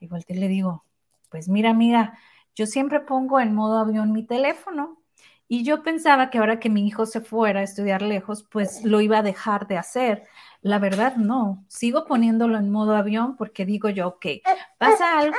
[0.00, 0.84] Igual que le digo,
[1.30, 2.18] pues mira, amiga,
[2.54, 4.98] yo siempre pongo en modo avión mi teléfono
[5.52, 9.00] y yo pensaba que ahora que mi hijo se fuera a estudiar lejos, pues lo
[9.00, 10.28] iba a dejar de hacer.
[10.62, 11.64] La verdad, no.
[11.66, 14.26] Sigo poniéndolo en modo avión porque digo yo, ok,
[14.78, 15.36] pasa algo,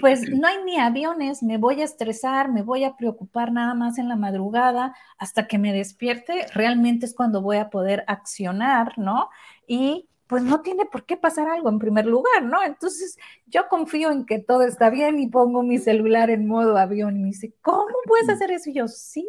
[0.00, 3.98] pues no hay ni aviones, me voy a estresar, me voy a preocupar nada más
[3.98, 9.30] en la madrugada hasta que me despierte, realmente es cuando voy a poder accionar, ¿no?
[9.66, 12.62] Y pues no tiene por qué pasar algo en primer lugar, ¿no?
[12.62, 17.16] Entonces yo confío en que todo está bien y pongo mi celular en modo avión
[17.16, 18.70] y me dice, ¿cómo puedes hacer eso?
[18.70, 19.26] Y yo, sí.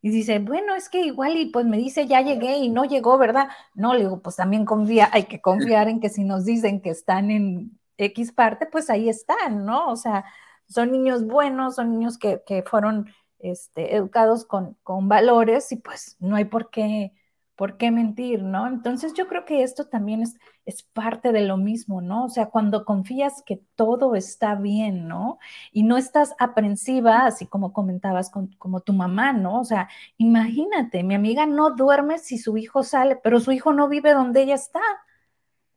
[0.00, 3.18] Y dice, bueno, es que igual y pues me dice, ya llegué y no llegó,
[3.18, 3.48] ¿verdad?
[3.74, 6.90] No, le digo, pues también confía, hay que confiar en que si nos dicen que
[6.90, 9.90] están en X parte, pues ahí están, ¿no?
[9.90, 10.24] O sea,
[10.68, 16.16] son niños buenos, son niños que, que fueron este, educados con, con valores y pues
[16.20, 17.12] no hay por qué
[17.58, 18.68] ¿por qué mentir, no?
[18.68, 22.26] Entonces yo creo que esto también es, es parte de lo mismo, ¿no?
[22.26, 25.40] O sea, cuando confías que todo está bien, ¿no?
[25.72, 29.58] Y no estás aprensiva, así como comentabas con, como tu mamá, ¿no?
[29.60, 33.88] O sea, imagínate, mi amiga no duerme si su hijo sale, pero su hijo no
[33.88, 34.80] vive donde ella está.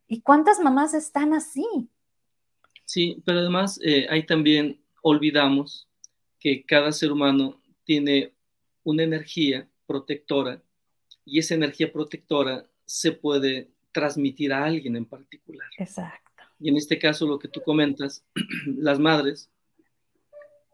[0.07, 1.65] ¿Y cuántas mamás están así?
[2.91, 5.87] Sí, pero además eh, ahí también olvidamos
[6.37, 8.33] que cada ser humano tiene
[8.83, 10.61] una energía protectora
[11.23, 15.69] y esa energía protectora se puede transmitir a alguien en particular.
[15.77, 16.43] Exacto.
[16.59, 18.25] Y en este caso, lo que tú comentas,
[18.65, 19.49] las madres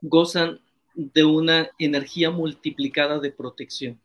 [0.01, 0.59] gozan
[0.95, 4.01] de una energía multiplicada de protección.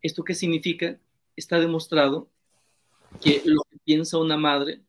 [0.00, 0.98] ¿Esto qué significa?
[1.36, 2.30] Está demostrado
[3.20, 4.80] que lo que piensa una madre,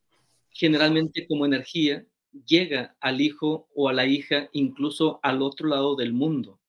[0.55, 2.05] generalmente como energía,
[2.47, 6.59] llega al hijo o a la hija, incluso al otro lado del mundo.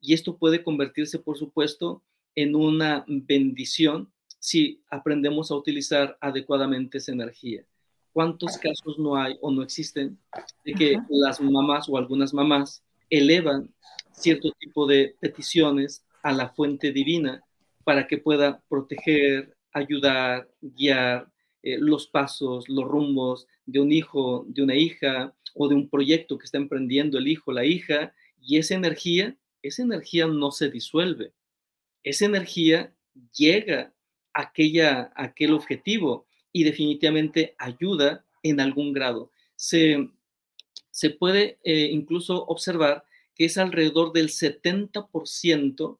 [0.00, 2.02] Y esto puede convertirse, por supuesto,
[2.34, 7.64] en una bendición si aprendemos a utilizar adecuadamente esa energía.
[8.12, 10.18] ¿Cuántos casos no hay o no existen
[10.64, 13.72] de que las mamás o algunas mamás elevan
[14.12, 17.42] cierto tipo de peticiones a la fuente divina
[17.84, 21.31] para que pueda proteger, ayudar, guiar
[21.62, 26.38] eh, los pasos, los rumbos de un hijo, de una hija o de un proyecto
[26.38, 31.32] que está emprendiendo el hijo, la hija, y esa energía, esa energía no se disuelve,
[32.02, 32.92] esa energía
[33.36, 33.92] llega
[34.34, 39.30] a, aquella, aquel objetivo y definitivamente ayuda en algún grado.
[39.54, 40.08] Se,
[40.90, 45.98] se puede eh, incluso observar que es alrededor del 70%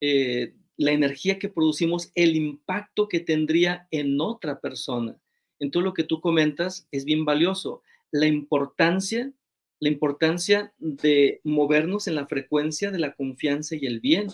[0.00, 5.16] eh, la energía que producimos, el impacto que tendría en otra persona.
[5.58, 7.82] Entonces lo que tú comentas es bien valioso.
[8.10, 9.32] La importancia,
[9.80, 14.28] la importancia de movernos en la frecuencia de la confianza y el bien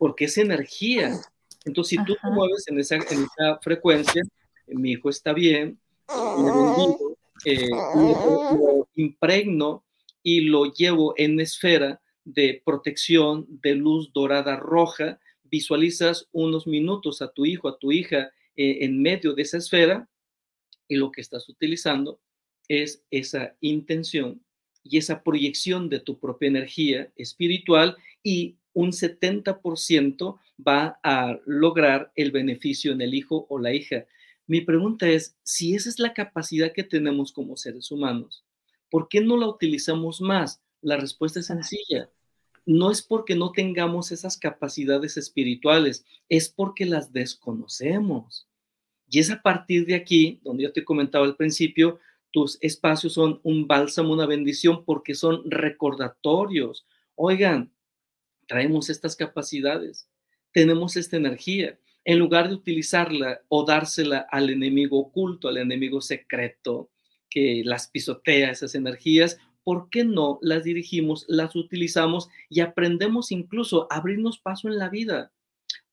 [0.00, 1.20] porque es energía.
[1.66, 4.22] Entonces, si tú te mueves en esa, en esa frecuencia,
[4.66, 5.78] mi hijo está bien,
[7.44, 9.84] eh, lo, impregno
[10.22, 15.19] y lo llevo en esfera de protección de luz dorada roja,
[15.50, 20.08] visualizas unos minutos a tu hijo, a tu hija eh, en medio de esa esfera
[20.88, 22.20] y lo que estás utilizando
[22.68, 24.42] es esa intención
[24.82, 32.30] y esa proyección de tu propia energía espiritual y un 70% va a lograr el
[32.30, 34.06] beneficio en el hijo o la hija.
[34.46, 38.44] Mi pregunta es, si esa es la capacidad que tenemos como seres humanos,
[38.90, 40.60] ¿por qué no la utilizamos más?
[40.80, 42.08] La respuesta es sencilla.
[42.66, 48.46] No es porque no tengamos esas capacidades espirituales, es porque las desconocemos.
[49.08, 51.98] Y es a partir de aquí, donde yo te comentaba al principio,
[52.30, 56.86] tus espacios son un bálsamo, una bendición, porque son recordatorios.
[57.16, 57.72] Oigan,
[58.46, 60.08] traemos estas capacidades,
[60.52, 61.78] tenemos esta energía.
[62.04, 66.90] En lugar de utilizarla o dársela al enemigo oculto, al enemigo secreto,
[67.28, 73.86] que las pisotea esas energías, ¿por qué no las dirigimos, las utilizamos y aprendemos incluso
[73.90, 75.32] a abrirnos paso en la vida?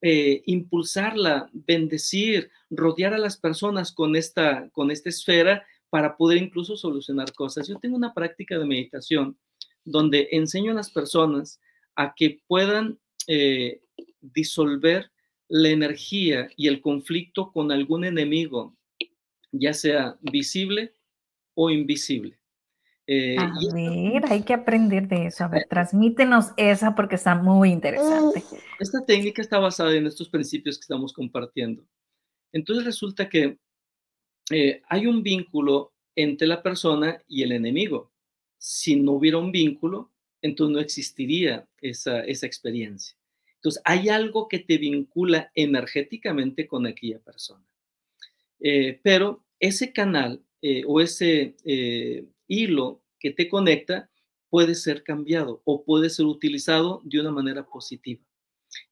[0.02, 6.78] Eh, impulsarla, bendecir, rodear a las personas con esta, con esta esfera para poder incluso
[6.78, 7.68] solucionar cosas.
[7.68, 9.38] Yo tengo una práctica de meditación
[9.86, 11.60] donde enseño a las personas
[11.96, 13.82] a que puedan eh,
[14.22, 15.12] disolver
[15.48, 18.76] la energía y el conflicto con algún enemigo,
[19.52, 20.94] ya sea visible
[21.54, 22.37] o invisible.
[23.08, 25.46] Eh, a ver, hay que aprender de eso.
[25.46, 28.44] A ver, transmítenos esa porque está muy interesante.
[28.80, 31.86] Esta técnica está basada en estos principios que estamos compartiendo.
[32.52, 33.58] Entonces resulta que
[34.52, 38.12] eh, hay un vínculo entre la persona y el enemigo.
[38.58, 40.12] Si no hubiera un vínculo,
[40.42, 43.16] entonces no existiría esa, experiencia.
[43.56, 47.66] Entonces, hay algo que te vincula energéticamente con aquella persona.
[48.60, 54.10] Eh, pero ese canal eh, o ese eh, hilo que te conecta
[54.50, 58.24] puede ser cambiado o puede ser utilizado de una manera positiva.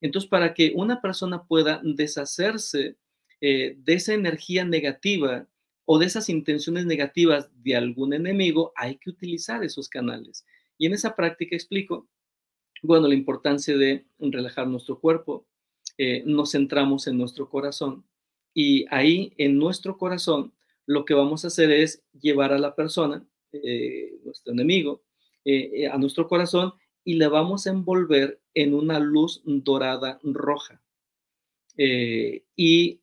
[0.00, 2.96] Entonces, para que una persona pueda deshacerse
[3.40, 5.46] de esa energía negativa
[5.84, 10.44] o de esas intenciones negativas de algún enemigo, hay que utilizar esos canales.
[10.78, 12.08] Y en esa práctica explico,
[12.82, 15.46] bueno, la importancia de relajar nuestro cuerpo,
[15.98, 18.04] eh, nos centramos en nuestro corazón
[18.54, 20.54] Y ahí en nuestro corazón
[20.86, 23.26] lo que vamos a hacer es llevar a la persona,
[23.62, 25.02] eh, nuestro enemigo,
[25.44, 26.72] eh, eh, a nuestro corazón
[27.04, 30.82] y le vamos a envolver en una luz dorada roja.
[31.78, 33.00] y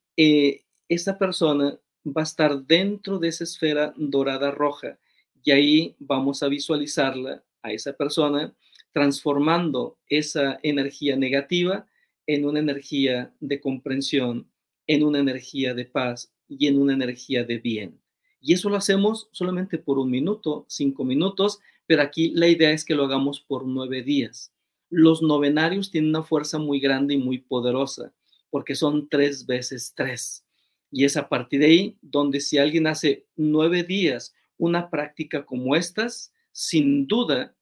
[0.90, 5.00] esa persona va a estar dentro de esa esfera dorada roja
[5.44, 8.54] y ahí vamos a visualizarla a esa persona
[8.94, 11.88] transformando esa energía negativa
[12.28, 14.50] en una energía de comprensión,
[14.88, 18.03] en una energía de paz y en una energía de bien.
[18.46, 22.84] Y eso lo hacemos solamente por un minuto, cinco minutos, pero aquí la idea es
[22.84, 24.52] que lo hagamos por nueve días.
[24.90, 28.14] Los novenarios tienen una fuerza muy grande y muy poderosa,
[28.50, 30.46] porque son tres veces tres.
[30.92, 35.78] Y es a partir de ahí donde si alguien hace nueve días una práctica como
[35.78, 37.56] estas, sin duda,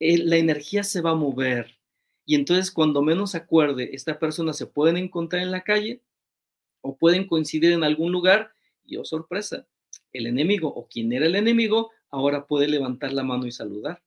[0.00, 1.78] eh, la energía se va a mover.
[2.26, 6.02] Y entonces, cuando menos acuerde, esta persona se pueden encontrar en la calle
[6.80, 8.52] o pueden coincidir en algún lugar
[8.84, 9.66] y, oh sorpresa,
[10.12, 14.02] el enemigo o quien era el enemigo ahora puede levantar la mano y saludar.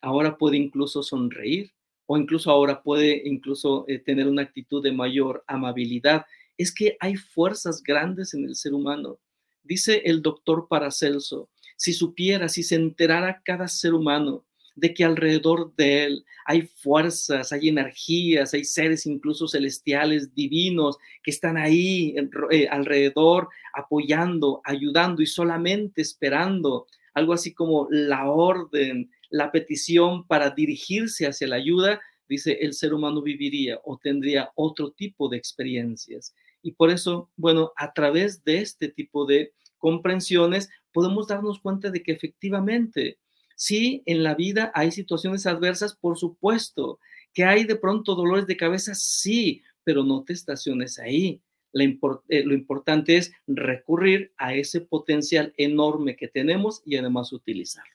[0.00, 1.72] Ahora puede incluso sonreír
[2.06, 6.26] o incluso ahora puede incluso eh, tener una actitud de mayor amabilidad.
[6.58, 9.18] Es que hay fuerzas grandes en el ser humano.
[9.62, 14.44] Dice el doctor Paracelso, si supiera, si se enterara cada ser humano
[14.76, 21.30] de que alrededor de él hay fuerzas, hay energías, hay seres incluso celestiales, divinos, que
[21.30, 22.14] están ahí
[22.50, 30.50] eh, alrededor apoyando, ayudando y solamente esperando algo así como la orden, la petición para
[30.50, 36.34] dirigirse hacia la ayuda, dice, el ser humano viviría o tendría otro tipo de experiencias.
[36.62, 42.02] Y por eso, bueno, a través de este tipo de comprensiones podemos darnos cuenta de
[42.02, 43.18] que efectivamente
[43.56, 46.98] Sí, en la vida hay situaciones adversas, por supuesto.
[47.32, 51.40] Que hay de pronto dolores de cabeza, sí, pero no te estaciones ahí.
[51.74, 57.92] Eh, lo importante es recurrir a ese potencial enorme que tenemos y además utilizarlo.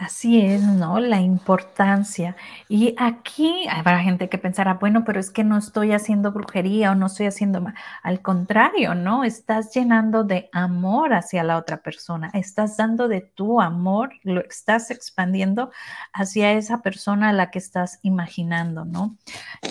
[0.00, 0.98] Así es, ¿no?
[0.98, 2.34] La importancia.
[2.70, 6.94] Y aquí habrá gente que pensará, bueno, pero es que no estoy haciendo brujería o
[6.94, 7.74] no estoy haciendo mal.
[8.02, 9.24] Al contrario, ¿no?
[9.24, 14.90] Estás llenando de amor hacia la otra persona, estás dando de tu amor, lo estás
[14.90, 15.70] expandiendo
[16.14, 19.18] hacia esa persona a la que estás imaginando, ¿no?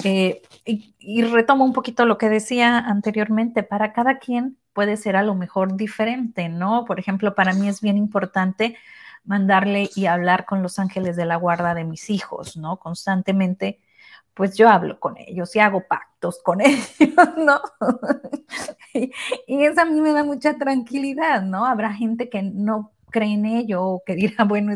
[0.04, 5.16] Eh, y, y retomo un poquito lo que decía anteriormente, para cada quien puede ser
[5.16, 6.86] a lo mejor diferente, ¿no?
[6.86, 8.78] Por ejemplo, para mí es bien importante
[9.24, 12.78] mandarle y hablar con los ángeles de la guarda de mis hijos, ¿no?
[12.78, 13.80] Constantemente,
[14.34, 16.88] pues yo hablo con ellos y hago pactos con ellos,
[17.38, 17.62] ¿no?
[18.94, 19.12] y,
[19.48, 21.66] eso a mí me da mucha tranquilidad, ¿no?
[21.66, 24.74] Habrá gente que no cree en ello o que dirá, bueno,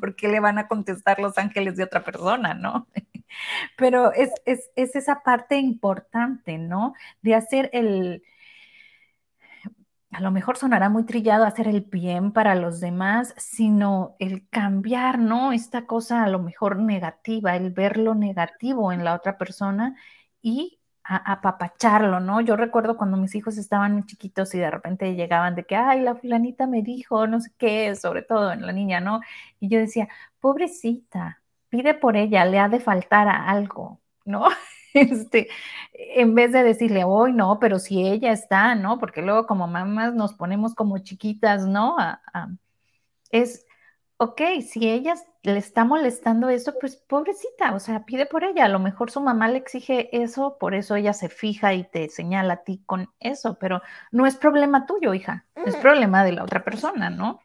[0.00, 2.86] ¿por qué le van a contestar los ángeles de otra persona, ¿no?
[3.76, 6.94] Pero es, es, es esa parte importante, ¿no?
[7.22, 8.22] De hacer el,
[10.12, 15.18] a lo mejor sonará muy trillado hacer el bien para los demás, sino el cambiar,
[15.18, 15.52] ¿no?
[15.52, 19.96] Esta cosa a lo mejor negativa, el ver lo negativo en la otra persona
[20.42, 22.40] y apapacharlo, ¿no?
[22.40, 26.00] Yo recuerdo cuando mis hijos estaban muy chiquitos y de repente llegaban de que, ay,
[26.00, 29.20] la fulanita me dijo, no sé qué, sobre todo en la niña, ¿no?
[29.60, 30.08] Y yo decía,
[30.40, 34.48] pobrecita, pide por ella, le ha de faltar a algo, ¿no?
[34.96, 35.48] Este,
[35.92, 38.98] en vez de decirle, hoy no, pero si ella está, ¿no?
[38.98, 41.96] Porque luego como mamás nos ponemos como chiquitas, ¿no?
[43.30, 43.66] es,
[44.18, 48.64] ok, si ella le está molestando eso, pues pobrecita, o sea, pide por ella.
[48.64, 52.08] A lo mejor su mamá le exige eso, por eso ella se fija y te
[52.08, 56.44] señala a ti con eso, pero no es problema tuyo, hija, es problema de la
[56.44, 57.40] otra persona, ¿no?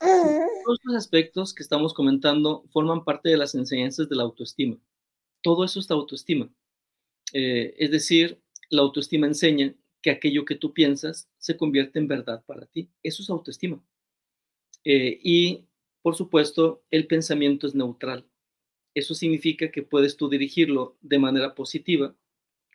[0.00, 4.76] Todos los aspectos que estamos comentando forman parte de las enseñanzas de la autoestima.
[5.42, 6.48] Todo eso es autoestima.
[7.34, 12.44] Eh, es decir, la autoestima enseña que aquello que tú piensas se convierte en verdad
[12.46, 12.88] para ti.
[13.02, 13.82] Eso es autoestima.
[14.84, 15.64] Eh, y,
[16.00, 18.24] por supuesto, el pensamiento es neutral.
[18.94, 22.14] Eso significa que puedes tú dirigirlo de manera positiva,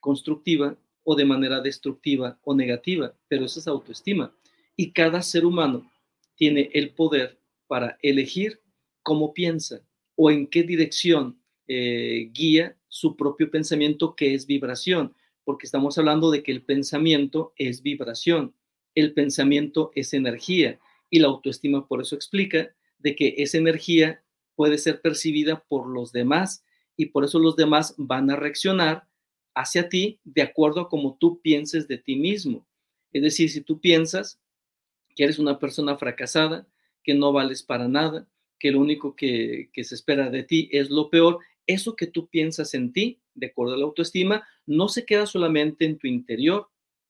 [0.02, 4.36] constructiva o de manera destructiva o negativa, pero eso es autoestima.
[4.76, 5.90] Y cada ser humano
[6.36, 8.60] tiene el poder para elegir
[9.04, 9.82] cómo piensa
[10.16, 15.16] o en qué dirección eh, guía su propio pensamiento que es vibración,
[15.46, 18.54] porque estamos hablando de que el pensamiento es vibración,
[18.96, 20.80] el pensamiento es energía
[21.10, 24.24] y la autoestima por eso explica de que esa energía
[24.56, 26.66] puede ser percibida por los demás
[26.98, 29.08] y por eso los demás van a reaccionar
[29.56, 32.68] hacia ti de acuerdo a como tú pienses de ti mismo.
[33.14, 34.40] Es decir, si tú piensas
[35.16, 36.68] que eres una persona fracasada,
[37.04, 38.28] que no vales para nada,
[38.60, 41.40] que lo único que, que se espera de ti es lo peor,
[41.70, 45.86] eso que tú piensas en ti, de acuerdo a la autoestima, no se queda solamente
[45.86, 46.70] en tu interior,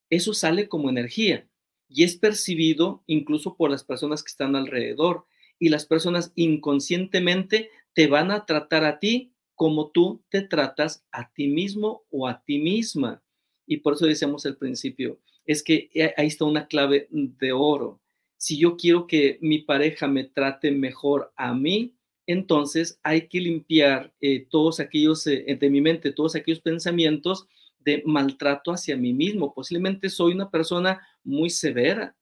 [0.10, 1.48] eso sale como energía
[1.88, 5.26] y es percibido incluso por las personas que están alrededor
[5.60, 11.32] y las personas inconscientemente te van a tratar a ti como tú te tratas a
[11.32, 13.24] ti mismo o a ti misma.
[13.66, 18.02] Y por eso decíamos al principio, es que ahí está una clave de oro.
[18.36, 21.96] Si yo quiero que mi pareja me trate mejor a mí,
[22.32, 27.48] entonces hay que limpiar eh, todos aquellos, eh, de mi mente, todos aquellos pensamientos
[27.80, 29.52] de maltrato hacia mí mismo.
[29.52, 32.16] Posiblemente soy una persona muy severa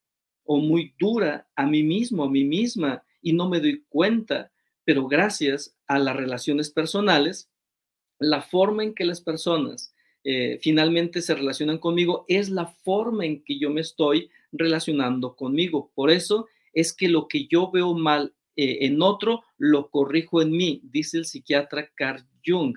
[0.46, 4.50] o muy dura a mí mismo, a mí misma, y no me doy cuenta,
[4.86, 7.52] pero gracias a las relaciones personales,
[8.18, 9.94] la forma en que las personas
[10.24, 15.92] eh, finalmente se relacionan conmigo es la forma en que yo me estoy relacionando conmigo.
[15.94, 20.52] Por eso es que lo que yo veo mal eh, en otro, lo corrijo en
[20.52, 22.76] mí, dice el psiquiatra Carl Jung.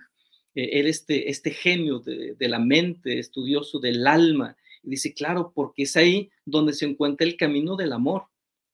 [0.55, 4.57] Eh, él este, este genio de, de, la mente, estudioso del alma.
[4.83, 8.25] Dice, claro, porque es ahí donde se encuentra el camino del amor,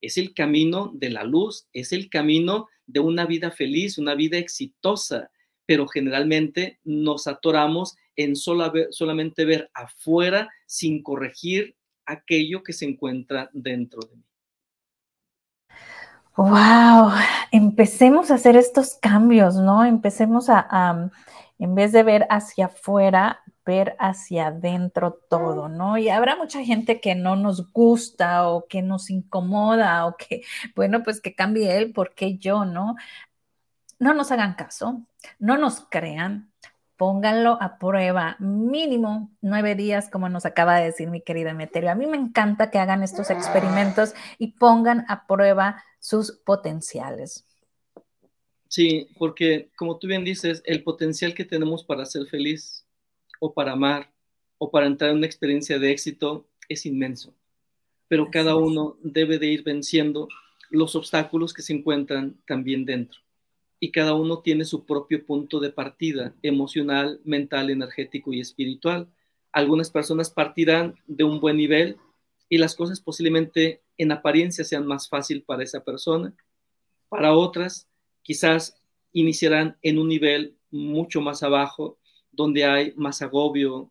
[0.00, 4.38] es el camino de la luz, es el camino de una vida feliz, una vida
[4.38, 5.30] exitosa,
[5.64, 14.00] pero generalmente nos atoramos en solamente ver afuera sin corregir aquello que se encuentra dentro
[14.08, 14.25] de mí.
[16.36, 17.12] Wow,
[17.50, 19.84] empecemos a hacer estos cambios, ¿no?
[19.84, 21.10] Empecemos a
[21.58, 25.96] en vez de ver hacia afuera, ver hacia adentro todo, ¿no?
[25.98, 30.42] Y habrá mucha gente que no nos gusta o que nos incomoda o que,
[30.74, 32.96] bueno, pues que cambie él, porque yo, no?
[33.98, 35.02] No nos hagan caso,
[35.38, 36.52] no nos crean,
[36.96, 41.90] pónganlo a prueba mínimo nueve días, como nos acaba de decir mi querida Meterio.
[41.90, 47.44] A mí me encanta que hagan estos experimentos y pongan a prueba sus potenciales.
[48.68, 52.86] Sí, porque como tú bien dices, el potencial que tenemos para ser feliz
[53.40, 54.12] o para amar
[54.58, 57.34] o para entrar en una experiencia de éxito es inmenso.
[58.06, 60.28] Pero cada uno debe de ir venciendo
[60.70, 63.18] los obstáculos que se encuentran también dentro.
[63.80, 69.08] Y cada uno tiene su propio punto de partida emocional, mental, energético y espiritual.
[69.50, 71.96] Algunas personas partirán de un buen nivel
[72.48, 76.34] y las cosas posiblemente en apariencia sean más fácil para esa persona.
[77.08, 77.88] Para otras,
[78.22, 78.80] quizás
[79.12, 81.98] iniciarán en un nivel mucho más abajo,
[82.32, 83.90] donde hay más agobio,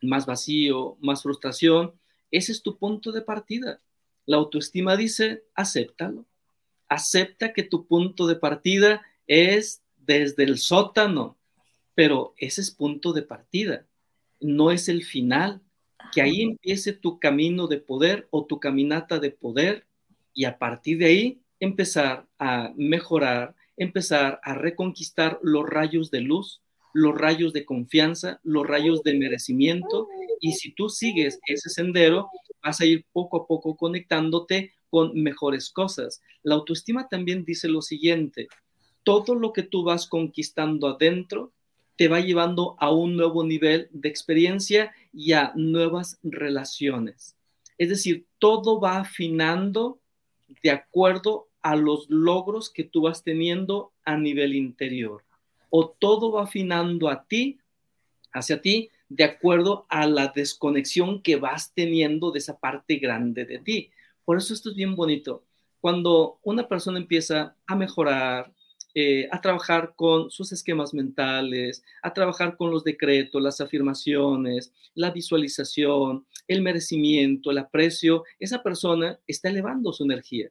[0.00, 1.94] más vacío, más frustración.
[2.30, 3.80] Ese es tu punto de partida.
[4.24, 6.26] La autoestima dice, acéptalo.
[6.88, 11.36] Acepta que tu punto de partida es desde el sótano,
[11.94, 13.86] pero ese es punto de partida,
[14.40, 15.60] no es el final.
[16.12, 19.86] Que ahí empiece tu camino de poder o tu caminata de poder
[20.32, 26.60] y a partir de ahí empezar a mejorar, empezar a reconquistar los rayos de luz,
[26.92, 30.08] los rayos de confianza, los rayos de merecimiento.
[30.40, 32.30] Y si tú sigues ese sendero,
[32.62, 36.22] vas a ir poco a poco conectándote con mejores cosas.
[36.42, 38.48] La autoestima también dice lo siguiente,
[39.02, 41.52] todo lo que tú vas conquistando adentro
[41.96, 47.36] te va llevando a un nuevo nivel de experiencia y a nuevas relaciones.
[47.78, 49.98] Es decir, todo va afinando
[50.62, 55.24] de acuerdo a los logros que tú vas teniendo a nivel interior.
[55.70, 57.58] O todo va afinando a ti,
[58.32, 63.58] hacia ti, de acuerdo a la desconexión que vas teniendo de esa parte grande de
[63.58, 63.90] ti.
[64.24, 65.44] Por eso esto es bien bonito.
[65.80, 68.52] Cuando una persona empieza a mejorar,
[68.98, 75.10] eh, a trabajar con sus esquemas mentales, a trabajar con los decretos, las afirmaciones, la
[75.10, 80.50] visualización, el merecimiento, el aprecio, esa persona está elevando su energía.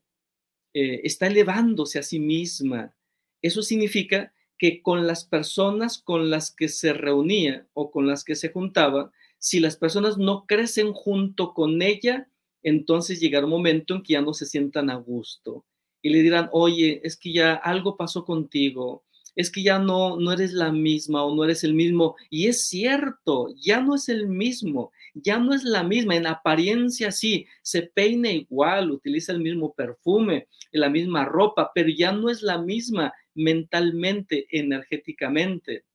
[0.76, 2.96] Eh, está elevándose a sí misma.
[3.42, 8.36] Eso significa que con las personas con las que se reunía o con las que
[8.36, 12.30] se juntaba, si las personas no crecen junto con ella,
[12.62, 15.66] entonces llegará un momento en que ya no se sientan a gusto
[16.06, 19.04] y le dirán, oye, es que ya algo pasó contigo,
[19.36, 22.16] es que ya no, no eres la misma o no eres el mismo.
[22.30, 26.16] Y es cierto, ya no es el mismo, ya no es la misma.
[26.16, 32.12] En apariencia sí, se peina igual, utiliza el mismo perfume, la misma ropa, pero ya
[32.12, 35.86] no es la misma mentalmente, energéticamente.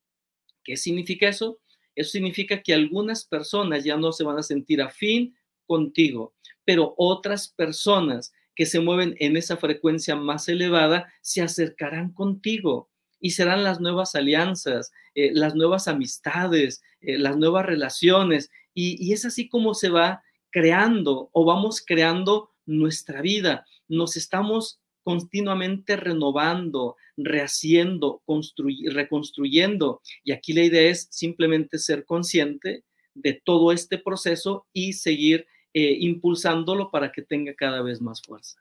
[0.64, 1.60] ¿Qué significa eso?
[1.94, 5.36] Eso significa que algunas personas ya no se van a sentir afín
[5.66, 6.34] contigo,
[6.64, 13.30] pero otras personas que se mueven en esa frecuencia más elevada se acercarán contigo y
[13.30, 18.50] serán las nuevas alianzas, eh, las nuevas amistades, eh, las nuevas relaciones.
[18.74, 23.64] Y, es así como se va creando o vamos creando nuestra vida.
[23.88, 28.22] Nos estamos continuamente renovando, rehaciendo,
[28.90, 30.02] reconstruyendo.
[30.22, 32.84] Y aquí la idea es simplemente ser consciente
[33.14, 38.60] de todo este proceso y seguir eh, impulsándolo para que tenga cada vez más fuerza.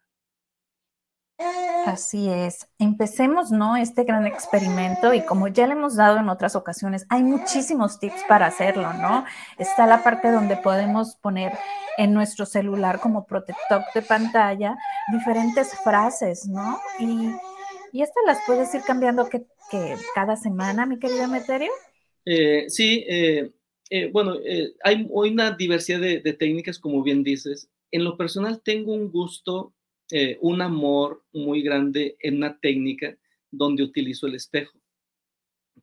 [1.85, 2.67] Así es.
[2.77, 3.77] Empecemos, ¿no?
[3.77, 8.23] Este gran experimento y como ya le hemos dado en otras ocasiones, hay muchísimos tips
[8.27, 9.25] para hacerlo, ¿no?
[9.57, 11.53] Está la parte donde podemos poner
[11.97, 14.77] en nuestro celular como protector de pantalla
[15.11, 16.79] diferentes frases, ¿no?
[16.99, 17.31] Y,
[17.93, 19.45] y estas las puedes ir cambiando que,
[20.15, 21.71] cada semana, mi querido Meterio.
[22.25, 23.51] Eh, sí, eh,
[23.89, 24.37] eh, bueno,
[24.83, 27.69] hay una diversidad de, técnicas, como bien dices.
[27.91, 29.73] En lo personal tengo un gusto
[30.11, 33.15] eh, un amor muy grande en una técnica
[33.51, 34.79] donde utilizo el espejo.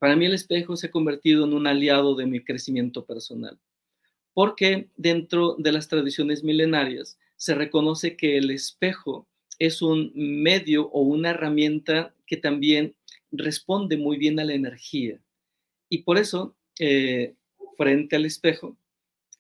[0.01, 3.57] Para mí el espejo se ha convertido en un aliado de mi crecimiento personal,
[4.35, 9.29] porque dentro de las tradiciones milenarias se reconoce que el espejo
[9.61, 12.97] es un medio o una herramienta que también
[13.31, 15.21] responde muy bien a la energía.
[15.89, 17.35] Y por eso, eh,
[17.77, 18.77] frente al espejo,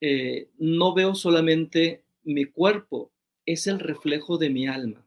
[0.00, 3.12] eh, no veo solamente mi cuerpo,
[3.44, 5.06] es el reflejo de mi alma.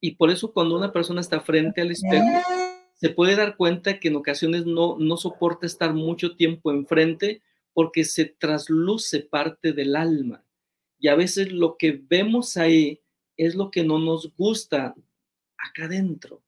[0.00, 2.26] Y por eso cuando una persona está frente al espejo,
[2.94, 8.04] se puede dar cuenta que en ocasiones no, no soporta estar mucho tiempo enfrente porque
[8.04, 10.44] se trasluce parte del alma.
[10.98, 13.00] Y a veces lo que vemos ahí
[13.36, 14.94] es lo que no nos gusta
[15.56, 16.42] acá adentro.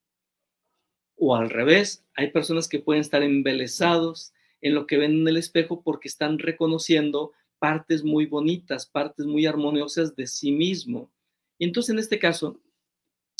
[1.16, 4.32] O al revés, hay personas que pueden estar embelesados
[4.64, 9.44] en lo que ven en el espejo porque están reconociendo partes muy bonitas, partes muy
[9.44, 11.12] armoniosas de sí mismo.
[11.58, 12.58] Y entonces en este caso,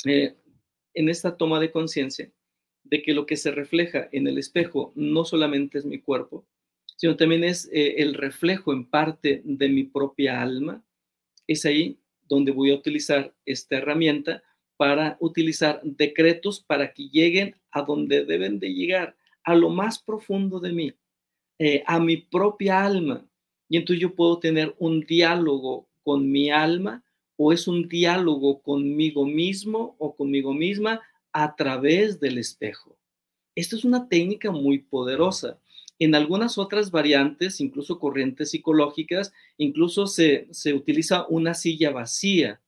[0.05, 0.35] eh,
[0.93, 2.31] en esta toma de conciencia,
[2.83, 6.45] de que lo que se refleja en el espejo no solamente es mi cuerpo,
[6.95, 10.85] sino también es eh, el reflejo en parte de mi propia alma,
[11.47, 11.97] es ahí
[12.27, 14.43] donde voy a utilizar esta herramienta
[14.77, 20.59] para utilizar decretos para que lleguen a donde deben de llegar, a lo más profundo
[20.59, 20.93] de mí,
[21.59, 23.25] eh, a mi propia alma,
[23.69, 27.03] y entonces yo puedo tener un diálogo con mi alma
[27.37, 31.01] o es un diálogo conmigo mismo o conmigo misma
[31.33, 32.97] a través del espejo.
[33.55, 35.59] Esto es una técnica muy poderosa.
[35.97, 42.61] En algunas otras variantes, incluso corrientes psicológicas, incluso se, utiliza una silla vacía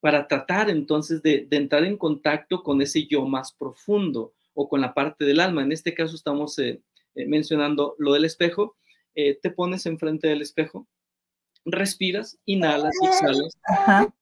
[0.00, 4.94] para tratar entonces de, entrar en contacto con ese yo más profundo o con la
[4.94, 5.62] parte del alma.
[5.62, 6.80] En este caso estamos eh,
[7.20, 8.76] eh, mencionando lo del espejo
[9.14, 10.88] eh, te pones enfrente del espejo,
[11.64, 13.58] respiras, inhalas y exhalas,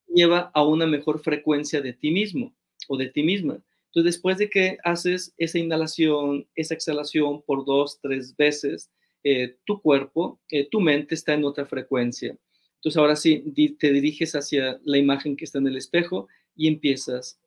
[0.07, 2.55] lleva a una mejor frecuencia de ti mismo
[2.87, 3.61] o de ti misma.
[3.85, 8.91] Entonces, después de que haces esa inhalación, esa exhalación por dos, tres veces,
[9.23, 12.35] eh, tu cuerpo, eh, tu mente está en otra frecuencia.
[12.75, 13.43] Entonces, ahora sí,
[13.77, 17.39] te diriges hacia la imagen que está en el espejo y empiezas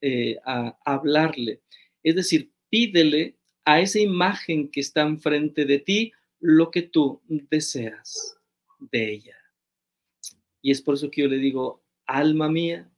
[0.45, 1.61] a hablarle.
[2.03, 8.37] Es decir, pídele a esa imagen que está enfrente de ti lo que tú deseas
[8.79, 9.37] de ella.
[10.61, 12.91] Y es por eso que yo le digo, alma mía,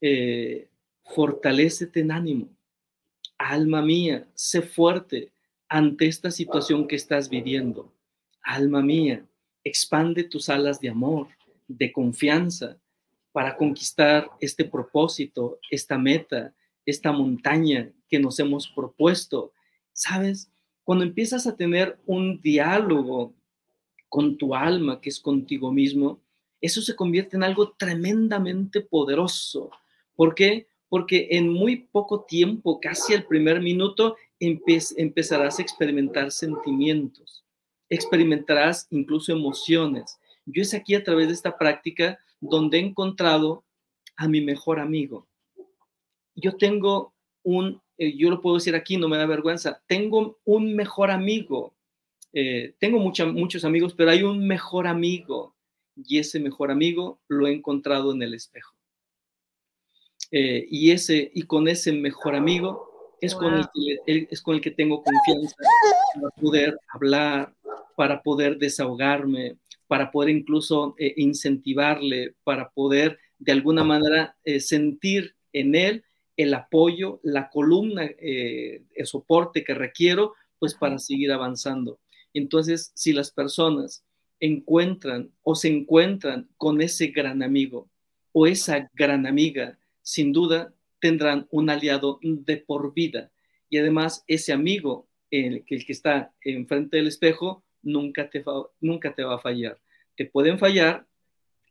[0.00, 0.68] eh,
[1.04, 2.48] fortalecete en ánimo.
[3.38, 5.32] Alma mía, sé fuerte
[5.68, 7.92] ante esta situación que estás viviendo.
[8.42, 9.26] Alma mía,
[9.64, 11.28] expande tus alas de amor,
[11.66, 12.78] de confianza,
[13.32, 16.54] para conquistar este propósito, esta meta,
[16.84, 19.52] esta montaña que nos hemos propuesto.
[19.98, 20.48] ¿Sabes?
[20.84, 23.34] Cuando empiezas a tener un diálogo
[24.08, 26.20] con tu alma, que es contigo mismo,
[26.60, 29.70] eso se convierte en algo tremendamente poderoso.
[30.14, 30.68] ¿Por qué?
[30.88, 37.44] Porque en muy poco tiempo, casi el primer minuto, empezarás a experimentar sentimientos,
[37.88, 40.16] experimentarás incluso emociones.
[40.46, 43.64] Yo es aquí a través de esta práctica donde he encontrado
[44.14, 45.26] a mi mejor amigo.
[46.36, 50.74] Yo tengo un eh, yo lo puedo decir aquí, no me da vergüenza, tengo un
[50.74, 51.74] mejor amigo,
[52.32, 55.56] eh, tengo muchos amigos, pero hay un mejor amigo
[55.96, 58.76] y ese mejor amigo lo he encontrado en el espejo.
[60.30, 64.60] Eh, y, ese, y con ese mejor amigo es, con el que, es con el
[64.60, 65.56] que tengo confianza
[66.14, 67.52] para poder hablar,
[67.96, 69.56] para poder desahogarme,
[69.88, 76.04] para poder incluso incentivarle, para poder de alguna manera sentir en él
[76.38, 81.98] el apoyo, la columna, eh, el soporte que requiero, pues para seguir avanzando.
[82.32, 84.04] Entonces, si las personas
[84.38, 87.90] encuentran o se encuentran con ese gran amigo
[88.30, 93.32] o esa gran amiga, sin duda tendrán un aliado de por vida.
[93.68, 98.44] Y además, ese amigo, el, el que está enfrente del espejo, nunca te,
[98.80, 99.80] nunca te va a fallar.
[100.16, 101.04] Te pueden fallar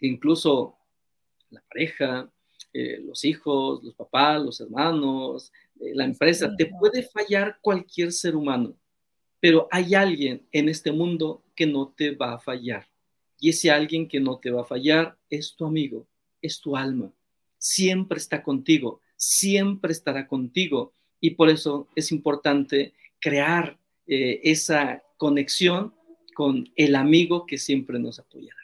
[0.02, 0.78] incluso
[1.50, 2.30] la pareja,
[2.80, 8.36] eh, los hijos, los papás, los hermanos, eh, la empresa, te puede fallar cualquier ser
[8.36, 8.76] humano,
[9.40, 12.88] pero hay alguien en este mundo que no te va a fallar.
[13.40, 16.06] Y ese alguien que no te va a fallar es tu amigo,
[16.40, 17.12] es tu alma.
[17.58, 20.94] Siempre está contigo, siempre estará contigo.
[21.20, 25.96] Y por eso es importante crear eh, esa conexión
[26.36, 28.57] con el amigo que siempre nos apoyará.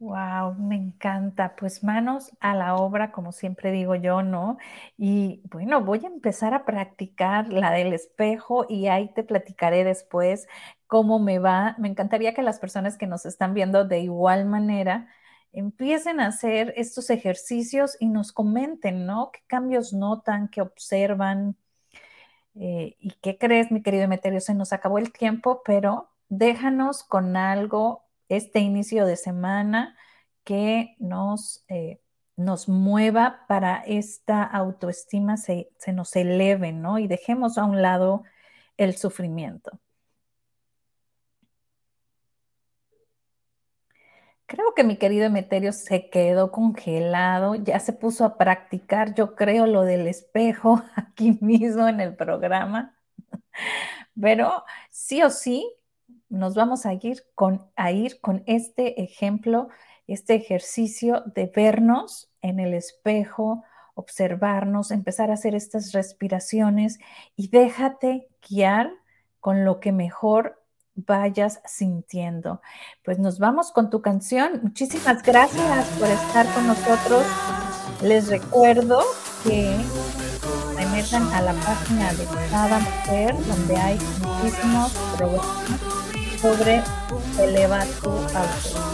[0.00, 1.54] Wow, me encanta.
[1.56, 4.56] Pues manos a la obra, como siempre digo yo, ¿no?
[4.96, 10.48] Y bueno, voy a empezar a practicar la del espejo y ahí te platicaré después
[10.86, 11.76] cómo me va.
[11.78, 15.06] Me encantaría que las personas que nos están viendo de igual manera
[15.52, 19.30] empiecen a hacer estos ejercicios y nos comenten, ¿no?
[19.32, 21.56] ¿Qué cambios notan, qué observan?
[22.54, 24.40] Eh, ¿Y qué crees, mi querido Emeterio?
[24.40, 29.96] Se nos acabó el tiempo, pero déjanos con algo este inicio de semana
[30.44, 32.00] que nos, eh,
[32.36, 36.98] nos mueva para esta autoestima se, se nos eleve, ¿no?
[36.98, 38.24] Y dejemos a un lado
[38.76, 39.78] el sufrimiento.
[44.50, 49.66] Creo que mi querido Emeterio se quedó congelado, ya se puso a practicar, yo creo,
[49.66, 52.96] lo del espejo aquí mismo en el programa.
[54.20, 55.72] Pero sí o sí,
[56.30, 59.68] nos vamos a ir con, a ir con este ejemplo,
[60.06, 63.64] este ejercicio de vernos en el espejo,
[63.94, 66.98] observarnos, empezar a hacer estas respiraciones
[67.36, 68.90] y déjate guiar
[69.40, 70.62] con lo que mejor
[70.94, 72.60] vayas sintiendo.
[73.04, 74.60] Pues nos vamos con tu canción.
[74.62, 77.24] Muchísimas gracias por estar con nosotros.
[78.02, 79.00] Les recuerdo
[79.44, 79.76] que
[80.76, 85.89] se metan a la página de cada mujer donde hay muchísimos programas
[86.40, 86.82] sobre
[87.38, 88.90] eleva tu autoestima.